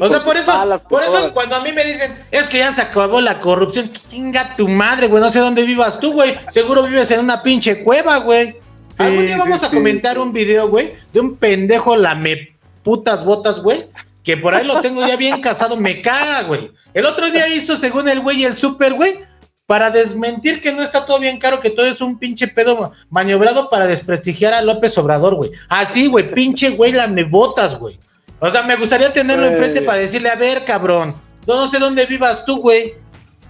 [0.00, 2.82] O sea, por eso, por eso cuando a mí me dicen, es que ya se
[2.82, 6.38] acabó la corrupción, venga tu madre, güey, no sé dónde vivas tú, güey.
[6.50, 8.56] Seguro vives en una pinche cueva, güey.
[8.98, 12.54] Algún día vamos a comentar un video, güey, de un pendejo lame
[12.84, 13.86] putas botas, güey,
[14.22, 16.70] que por ahí lo tengo ya bien casado, me caga, güey.
[16.92, 19.18] El otro día hizo, según el güey, el super, güey,
[19.66, 23.70] para desmentir que no está todo bien caro, que todo es un pinche pedo maniobrado
[23.70, 25.50] para desprestigiar a López Obrador, güey.
[25.68, 27.98] Así, güey, pinche güey, la me botas, güey.
[28.40, 31.14] O sea, me gustaría tenerlo enfrente para decirle, a ver, cabrón,
[31.46, 32.94] no, sé dónde vivas tú, güey.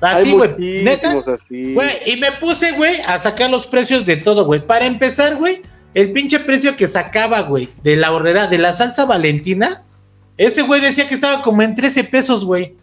[0.01, 1.15] Así, güey, neta.
[1.49, 4.65] Güey, y me puse, güey, a sacar los precios de todo, güey.
[4.65, 5.63] Para empezar, güey,
[5.95, 9.83] el pinche precio que sacaba, güey, de la horrera, de la salsa valentina,
[10.37, 12.75] ese güey decía que estaba como en 13 pesos, güey.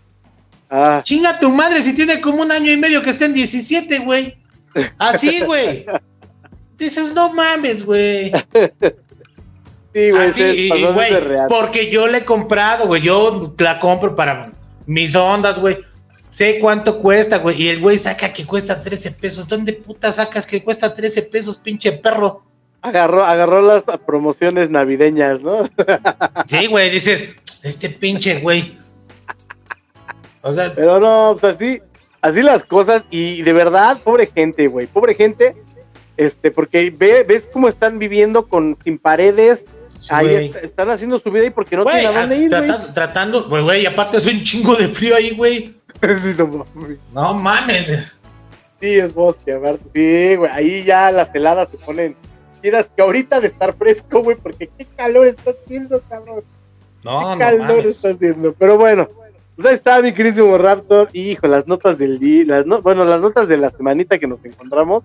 [0.70, 1.02] Ah.
[1.04, 4.38] Chinga tu madre si tiene como un año y medio que está en 17, güey.
[4.97, 5.86] Así, güey.
[6.78, 8.32] Dices, no mames, güey.
[9.93, 10.69] Sí, güey.
[10.93, 11.13] güey,
[11.49, 13.01] porque yo le he comprado, güey.
[13.01, 14.51] Yo la compro para
[14.85, 15.79] mis ondas, güey.
[16.29, 17.61] Sé cuánto cuesta, güey.
[17.61, 19.47] Y el güey saca que cuesta 13 pesos.
[19.47, 22.43] ¿Dónde puta sacas que cuesta 13 pesos, pinche perro?
[22.81, 25.69] Agarró, agarró las promociones navideñas, ¿no?
[26.47, 26.89] sí, güey.
[26.89, 28.81] Dices, este pinche güey
[30.41, 31.81] o sea, pero no, pues así,
[32.21, 35.55] así las cosas y de verdad, pobre gente, güey, pobre gente,
[36.17, 39.65] este, porque ve, ves cómo están viviendo con sin paredes,
[40.10, 43.64] ahí están haciendo su vida ahí porque no tienen a dónde ir, tratando, tratando, güey,
[43.64, 45.76] güey, aparte es un chingo de frío ahí, güey.
[47.14, 48.16] no, mames.
[48.80, 52.16] Sí, es bosque, ver, sí, güey, ahí ya las heladas se ponen
[52.62, 56.43] quieras que ahorita de estar fresco, güey, porque qué calor está haciendo, cabrón.
[57.04, 59.10] No, qué calor está haciendo, pero bueno,
[59.56, 61.10] pues ahí está mi querísimo Raptor.
[61.14, 65.04] Hijo, las notas del día, las bueno, las notas de la semanita que nos encontramos.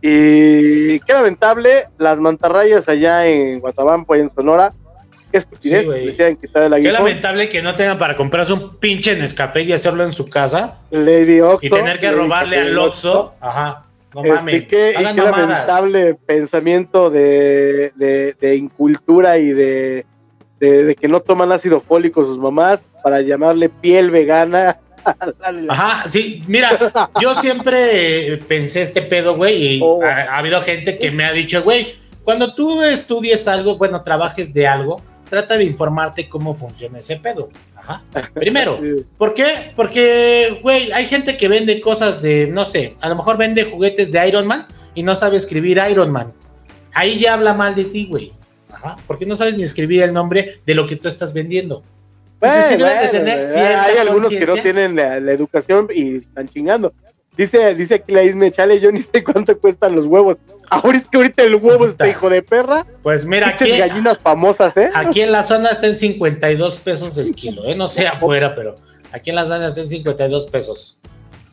[0.00, 4.72] Y qué lamentable, las mantarrayas allá en Guatabampo, y en Sonora.
[5.30, 10.12] Qué estupidez, Qué lamentable que no tengan para comprarse un pinche Nescafé y hacerlo en
[10.12, 10.78] su casa.
[10.90, 13.34] Lady Oxo, y tener que robarle al Oxxo.
[13.40, 13.84] Ajá.
[14.14, 14.54] No este, mames.
[14.68, 20.06] Qué, qué lamentable pensamiento de, de, incultura y de,
[20.60, 24.78] de, que no toman ácido fólico sus mamás para llamarle piel vegana
[25.68, 26.78] Ajá, sí, mira,
[27.20, 30.02] yo siempre pensé este pedo, güey, y Oh.
[30.02, 31.94] ha, ha habido gente que me ha dicho, güey,
[32.24, 37.48] cuando tú estudies algo, bueno, trabajes de algo, trata de informarte cómo funciona ese pedo.
[37.76, 38.02] Ajá.
[38.34, 38.78] Primero,
[39.18, 39.72] ¿por qué?
[39.76, 44.10] Porque, güey, hay gente que vende cosas de, no sé, a lo mejor vende juguetes
[44.12, 46.32] de Iron Man y no sabe escribir Iron Man.
[46.92, 48.32] Ahí ya habla mal de ti, güey.
[48.72, 48.96] Ajá.
[49.06, 51.82] Porque no sabes ni escribir el nombre de lo que tú estás vendiendo.
[52.40, 56.48] Entonces, sí Bueno, de tener hay algunos que no tienen la, la educación y están
[56.48, 56.92] chingando.
[57.36, 60.38] Dice, dice aquí la Isme, chale, yo ni sé cuánto cuestan los huevos.
[60.70, 62.84] Ahora es que ahorita el huevo está hijo de perra.
[63.02, 64.88] Pues mira, aquí, gallinas famosas, ¿eh?
[64.92, 67.76] aquí en la zona está en 52 pesos el kilo, ¿eh?
[67.76, 68.74] No sé afuera, pero
[69.12, 70.98] aquí en la zona está en 52 pesos.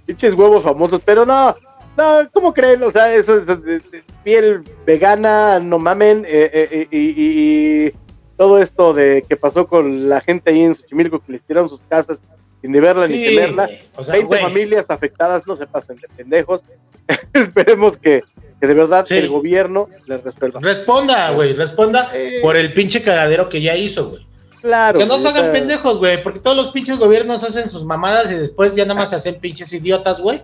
[0.08, 1.56] Pinches huevos famosos, pero no,
[1.98, 2.82] no, ¿cómo creen?
[2.84, 3.82] O sea, eso es
[4.24, 7.94] piel vegana, no mamen, eh, eh, eh, y, y- y
[8.38, 11.80] todo esto de que pasó con la gente ahí en Xochimilco que les tiraron sus
[11.88, 12.20] casas
[12.62, 13.70] sin ni verla ni Sí, tenerla.
[13.96, 16.62] O sea, 20 güey, familias afectadas, no se pasen de pendejos.
[17.34, 18.24] Esperemos que,
[18.60, 19.16] que de verdad Sí.
[19.18, 20.60] el gobierno les resuelva.
[20.62, 22.40] responda, güey, responda Eh.
[22.42, 24.26] por el pinche cagadero que ya hizo, güey.
[24.62, 24.98] Claro.
[24.98, 28.36] Que no se hagan pendejos, güey, porque todos los pinches gobiernos hacen sus mamadas y
[28.36, 30.42] después ya nada más se hacen pinches idiotas, güey.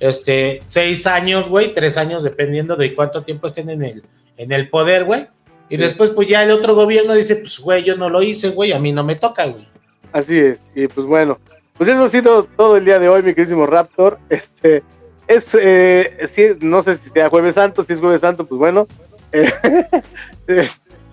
[0.00, 4.02] Este, seis años, güey, tres años, dependiendo de cuánto tiempo estén en el,
[4.36, 5.28] en el poder, güey.
[5.68, 5.82] Y Sí.
[5.82, 8.78] después, pues ya el otro gobierno dice, pues, güey, yo no lo hice, güey, a
[8.78, 9.66] mí no me toca, güey.
[10.12, 10.60] Así es.
[10.74, 11.38] Y pues bueno,
[11.76, 14.18] pues eso ha sido todo el día de hoy, mi queridísimo Raptor.
[14.30, 14.82] Este,
[15.26, 18.86] es, eh, sí, no sé si sea Jueves Santo, si es Jueves Santo, pues bueno.
[19.32, 19.50] eh,
[20.48, 20.68] eh,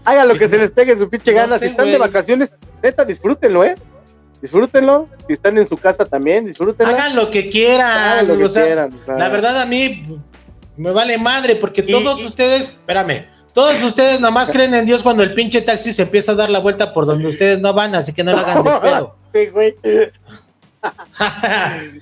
[0.06, 1.58] hagan lo que se les pegue en su pinche No gana.
[1.58, 2.52] sé, si están de vacaciones,
[2.84, 3.76] neta, disfrútenlo, ¿eh?
[4.42, 5.08] Disfrútenlo.
[5.28, 6.94] Si están en su casa también, disfrútenlo.
[6.94, 8.94] Hagan lo que quieran, Hagan lo que o sea, quieran.
[9.02, 10.06] o sea, La verdad a mí
[10.78, 15.04] me vale madre porque Y- todos y- ustedes, espérame, todos ustedes nomás creen en Dios
[15.04, 17.94] cuando el pinche taxi se empieza a dar la vuelta por donde ustedes no van,
[17.96, 19.16] así que no lo hagan de pedo.
[19.34, 19.76] Sí, güey.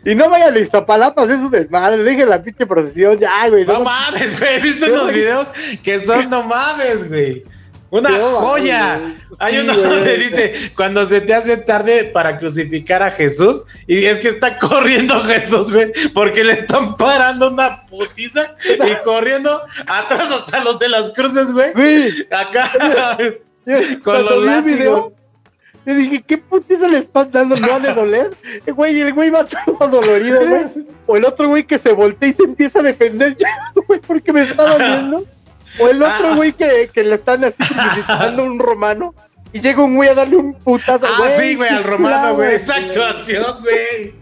[0.06, 2.04] Y no vayan a Iztapalapa, es un desmadre.
[2.04, 3.66] Dejen la pinche procesión ya, güey.
[3.66, 5.48] no no- mames, güey, he visto unos videos
[5.84, 7.44] que son no mames, güey.
[7.92, 8.98] Una joya.
[9.00, 9.14] güey.
[9.40, 9.90] Hay Sí, uno güey.
[9.90, 14.58] donde dice, cuando se te hace tarde para crucificar a Jesús, y es que está
[14.58, 20.90] corriendo Jesús, güey, porque le están parando una putiza y corriendo atrás hasta los de
[20.90, 21.74] las cruces, güey.
[21.74, 22.72] Güey, Acá,
[23.66, 25.14] con cuando los vi el video, látigos.
[25.86, 27.56] Yo dije, ¿qué putiza le están dando?
[27.56, 28.30] ¿No ha de doler?
[28.68, 30.66] Eh, Güey, el güey va todo dolorido, güey.
[31.08, 33.50] O el otro güey que se voltea y se empieza a defender ya,
[33.88, 35.26] güey, porque me está doliendo.
[35.80, 36.36] O el otro Ah.
[36.36, 39.14] güey que, que le están así crucificando un romano
[39.54, 41.06] y llega un güey a darle un putazo.
[41.08, 42.56] Ah, sí, güey, al romano, güey.
[42.56, 44.14] Esa actuación, güey.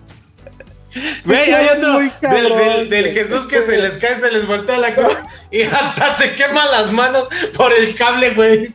[1.23, 3.11] Güey, hay otro del, del-.
[3.13, 5.13] Jesús que se les cae, se les voltea la cruz
[5.51, 8.73] y hasta se quema las manos por el cable, güey.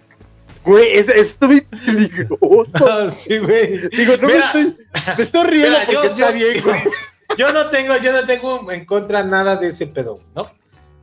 [0.65, 3.11] Güey, es, es muy peligroso.
[3.11, 3.89] Sí, güey.
[3.89, 4.77] Digo, no me Mira, estoy,
[5.19, 6.83] me estoy riendo mira, porque yo- está yo- bien, güey.
[7.39, 10.49] Yo no tengo, yo no tengo en contra nada de ese pedo, ¿no?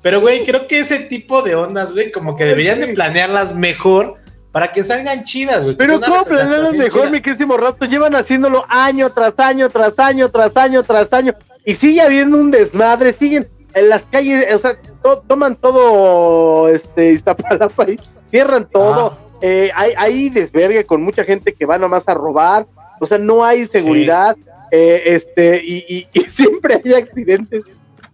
[0.02, 4.16] Pero, güey, creo que ese tipo de ondas, güey, como que deberían de planearlas mejor
[4.52, 5.76] para que salgan chidas, güey.
[5.76, 7.10] Pero ¿cómo representación mejor, chida.
[7.12, 7.86] mi querísimo rato?
[7.86, 11.34] Llevan haciéndolo año tras año, tras año, tras año, tras año.
[11.66, 17.12] Y sigue habiendo un desmadre, siguen en las calles, o sea, to- toman todo este
[17.14, 17.99] Iztapalapa y
[18.32, 19.18] cierran todo.
[19.18, 19.38] Ah.
[19.43, 22.66] Eh, hay, hay desvergue con mucha gente que va nomás a robar.
[22.99, 24.36] O sea, no hay seguridad.
[24.72, 27.64] eh, este, y, y- y siempre hay accidentes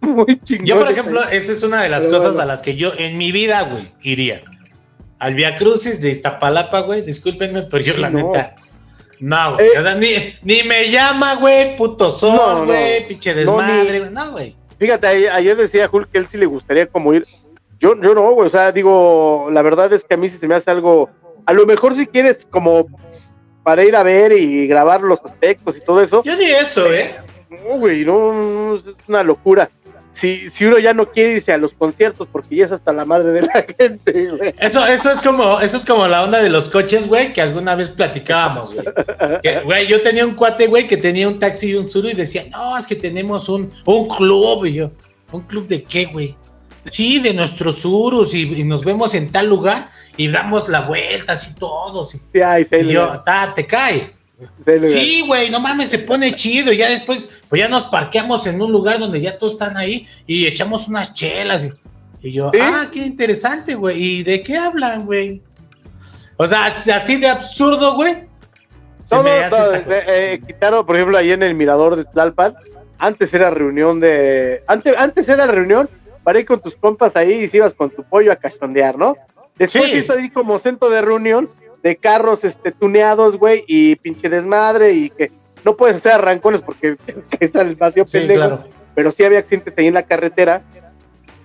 [0.00, 0.68] muy chingones.
[0.68, 2.42] Yo, por ejemplo, esa es una de las Pero cosas bueno.
[2.42, 4.40] a las que yo en mi vida, güey, iría.
[5.18, 8.18] Al Via Crucis de Iztapalapa, güey, discúlpenme, pero yo la no.
[8.32, 8.54] neta.
[9.20, 9.66] No, güey.
[9.66, 9.78] Eh.
[9.78, 14.10] o sea, ni, ni me llama, güey, puto sol, güey, pinche No, ni- desmadre, güey.
[14.12, 14.56] No, güey.
[14.78, 17.26] Fíjate, ayer, decía Hulk que él sí le gustaría como ir.
[17.80, 20.46] Yo, yo no, güey, o sea, digo, la verdad es que a mí sí se
[20.46, 21.10] me hace algo.
[21.46, 22.86] A lo mejor si quieres como
[23.64, 26.22] para ir a ver y grabar los aspectos y todo eso.
[26.22, 27.16] Yo ni eso, ¿eh?
[27.50, 29.68] No, güey, no, es una locura.
[30.12, 33.04] Si, si uno ya no quiere irse a los conciertos porque ya es hasta la
[33.04, 34.54] madre de la gente, güey.
[34.58, 37.74] Eso, eso es como, eso es como la onda de los coches, güey, que alguna
[37.74, 38.86] vez platicábamos, güey.
[39.42, 42.14] Que, Güey, yo tenía un cuate, güey, que tenía un taxi y un suru y
[42.14, 44.90] decía, no, es que tenemos un, un club, y yo,
[45.30, 46.36] ¿un club de qué, güey?
[46.90, 51.34] Sí, de nuestros surus y, y nos vemos en tal lugar y damos la vuelta
[51.34, 52.14] así todos.
[52.14, 52.40] Y, Sí,
[52.80, 54.14] y yo, ta, te cae.
[54.86, 56.72] Sí, güey, no mames, se pone chido.
[56.72, 60.06] Y ya después, pues ya nos parqueamos en un lugar donde ya todos están ahí
[60.26, 61.64] y echamos unas chelas.
[61.64, 64.00] Y, y yo, ah, qué interesante, güey.
[64.02, 65.42] ¿Y de qué hablan, güey?
[66.36, 68.28] O sea, así de absurdo, güey.
[69.08, 69.48] Todo, eh,
[70.06, 72.54] eh, quitaron, por ejemplo, ahí en el mirador de Tlalpan,
[72.98, 74.62] antes era reunión de.
[74.66, 75.88] Antes, antes era reunión
[76.22, 79.16] para ir con tus compas ahí y si ibas con tu pollo a cachondear, ¿no?
[79.56, 79.98] Después Sí.
[79.98, 81.48] hizo ahí como centro de reunión
[81.88, 85.32] de carros este tuneados, güey, y pinche desmadre y que
[85.64, 86.96] no puedes hacer arrancones porque
[87.40, 88.64] está el vacío pendejo,
[88.94, 90.62] pero sí había accidentes ahí en la carretera,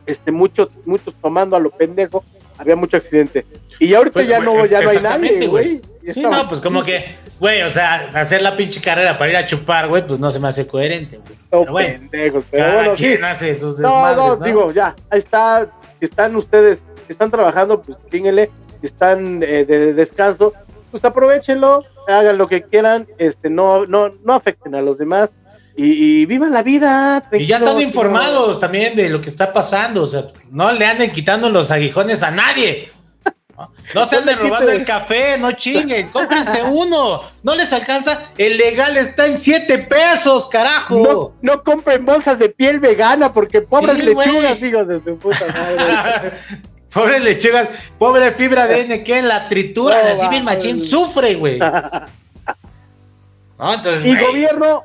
[0.06, 2.26] este, muchos, muchos tomando a lo pendejo,
[2.58, 3.46] había mucho accidente.
[3.80, 5.82] Y ahorita pues, ya no, ya no hay nadie, güey.
[6.14, 9.46] Sí, no, pues como que, güey, o sea, hacer la pinche carrera para ir a
[9.46, 11.38] chupar, güey, pues no se me hace coherente, güey.
[11.50, 15.70] pero bueno, pendejos, pero bueno, ¿quién hace sus desmadres, no, no, digo, ya, ahí está,
[16.00, 18.52] si están ustedes, si están trabajando, pues chínguele,
[18.88, 20.54] están eh, de descanso,
[20.92, 25.32] pues aprovechenlo, hagan lo que quieran, este, no, no, no afecten a los demás,
[25.76, 27.24] y, vivan la vida.
[27.32, 30.04] Y ya están informados también de lo que está pasando.
[30.04, 32.92] O sea, no le anden quitando los aguijones a nadie.
[33.94, 37.22] No se anden robando el café, no chinguen, cómprense uno.
[37.42, 41.36] No les alcanza, el legal está en siete pesos, carajo.
[41.42, 46.34] No, compren bolsas de piel vegana porque pobres lechugas, hijos de su puta madre.
[46.94, 51.60] pobres lechugas, pobre fibra de N que en la tritura, así bien machín, sufre, güey.
[54.04, 54.84] y gobierno,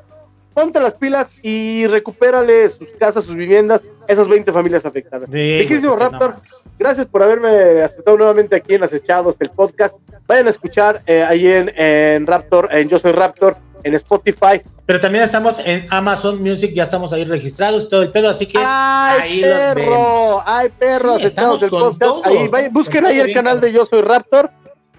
[0.53, 5.29] ponte las pilas y recupérale sus casas, sus viviendas, esas 20 familias afectadas.
[5.31, 6.35] Sí, Raptor,
[6.77, 9.95] gracias por haberme aceptado nuevamente aquí en Acechados, el podcast.
[10.27, 14.61] Vayan a escuchar eh, ahí en, Raptor, en Yo Soy Raptor, en Spotify.
[14.85, 18.57] Pero también estamos en Amazon Music, ya estamos ahí registrados, todo el pedo, así que
[18.57, 20.43] ¡Ay, ahí perro!
[20.45, 21.15] ¡Ay, perro!
[21.15, 22.25] Acechados, el podcast.
[22.25, 24.49] ahí, busquen ahí el canal de Yo Soy Raptor.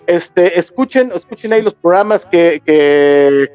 [0.06, 3.48] Este, escuchen, escuchen ahí los programas que, que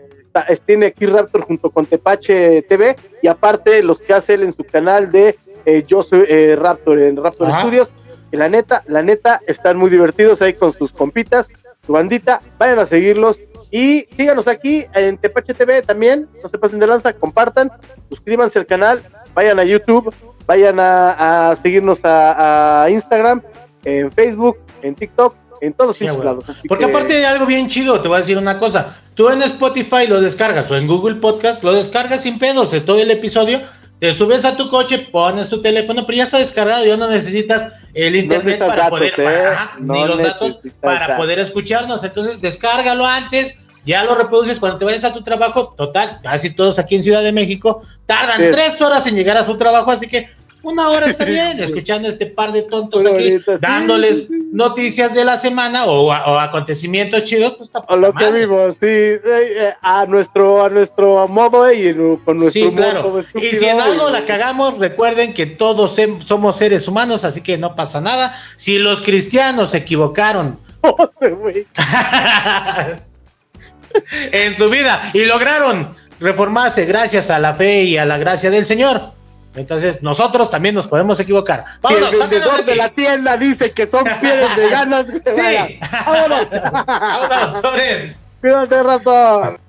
[0.66, 4.64] tiene aquí Raptor junto con Tepache TV y aparte los que hace él en su
[4.64, 7.90] canal de eh, Yo soy eh, Raptor en Raptor Studios.
[8.32, 11.48] Y la neta, la neta, están muy divertidos ahí con sus compitas,
[11.86, 12.42] su bandita.
[12.58, 13.38] Vayan a seguirlos
[13.72, 16.28] y síganos aquí en Tepache TV también.
[16.42, 17.72] No se pasen de lanza, compartan,
[18.10, 19.02] suscríbanse al canal,
[19.34, 20.14] vayan a YouTube,
[20.46, 23.42] vayan a, seguirnos a Instagram,
[23.84, 26.46] en Facebook, en TikTok en todos los lados.
[26.68, 28.96] Porque aparte de algo bien chido, te voy a decir una cosa.
[29.14, 33.00] Tú en Spotify lo descargas o en Google Podcast lo descargas sin pedos de todo
[33.00, 33.62] el episodio.
[34.00, 37.72] Te subes a tu coche, pones tu teléfono, pero ya está descargado, ya no necesitas
[37.94, 39.54] el internet para poder, ¿eh?
[39.80, 42.04] ni los datos para poder escucharnos.
[42.04, 45.74] Entonces, descárgalo antes, ya lo reproduces cuando te vayas a tu trabajo.
[45.78, 49.58] Total, casi todos aquí en Ciudad de México tardan tres horas en llegar a su
[49.58, 50.30] trabajo, así que
[50.66, 55.86] una hora está bien, escuchando este par de tontos aquí, dándoles noticias de la semana
[55.86, 60.70] o, acontecimientos chidos, pues está A lo que vimos, sí, eh, eh, a nuestro, a
[60.70, 61.94] nuestro modo y
[62.26, 63.24] con nuestro sí, claro.
[63.36, 67.76] Y si en algo la cagamos, recuerden que todos somos seres humanos, así que no
[67.76, 68.36] pasa nada.
[68.58, 70.60] Si los cristianos se equivocaron
[74.32, 78.66] en su vida y lograron reformarse gracias a la fe y a la gracia del
[78.66, 79.15] Señor
[79.56, 81.66] entonces, nosotros también nos podemos equivocar.
[81.82, 85.08] Vámonos, el vendedor de la tienda dice que son pieles veganas.
[85.08, 85.80] sí.
[86.06, 86.48] Vámonos.
[86.86, 88.16] Vámonos.
[88.42, 89.65] Cuídate, rato.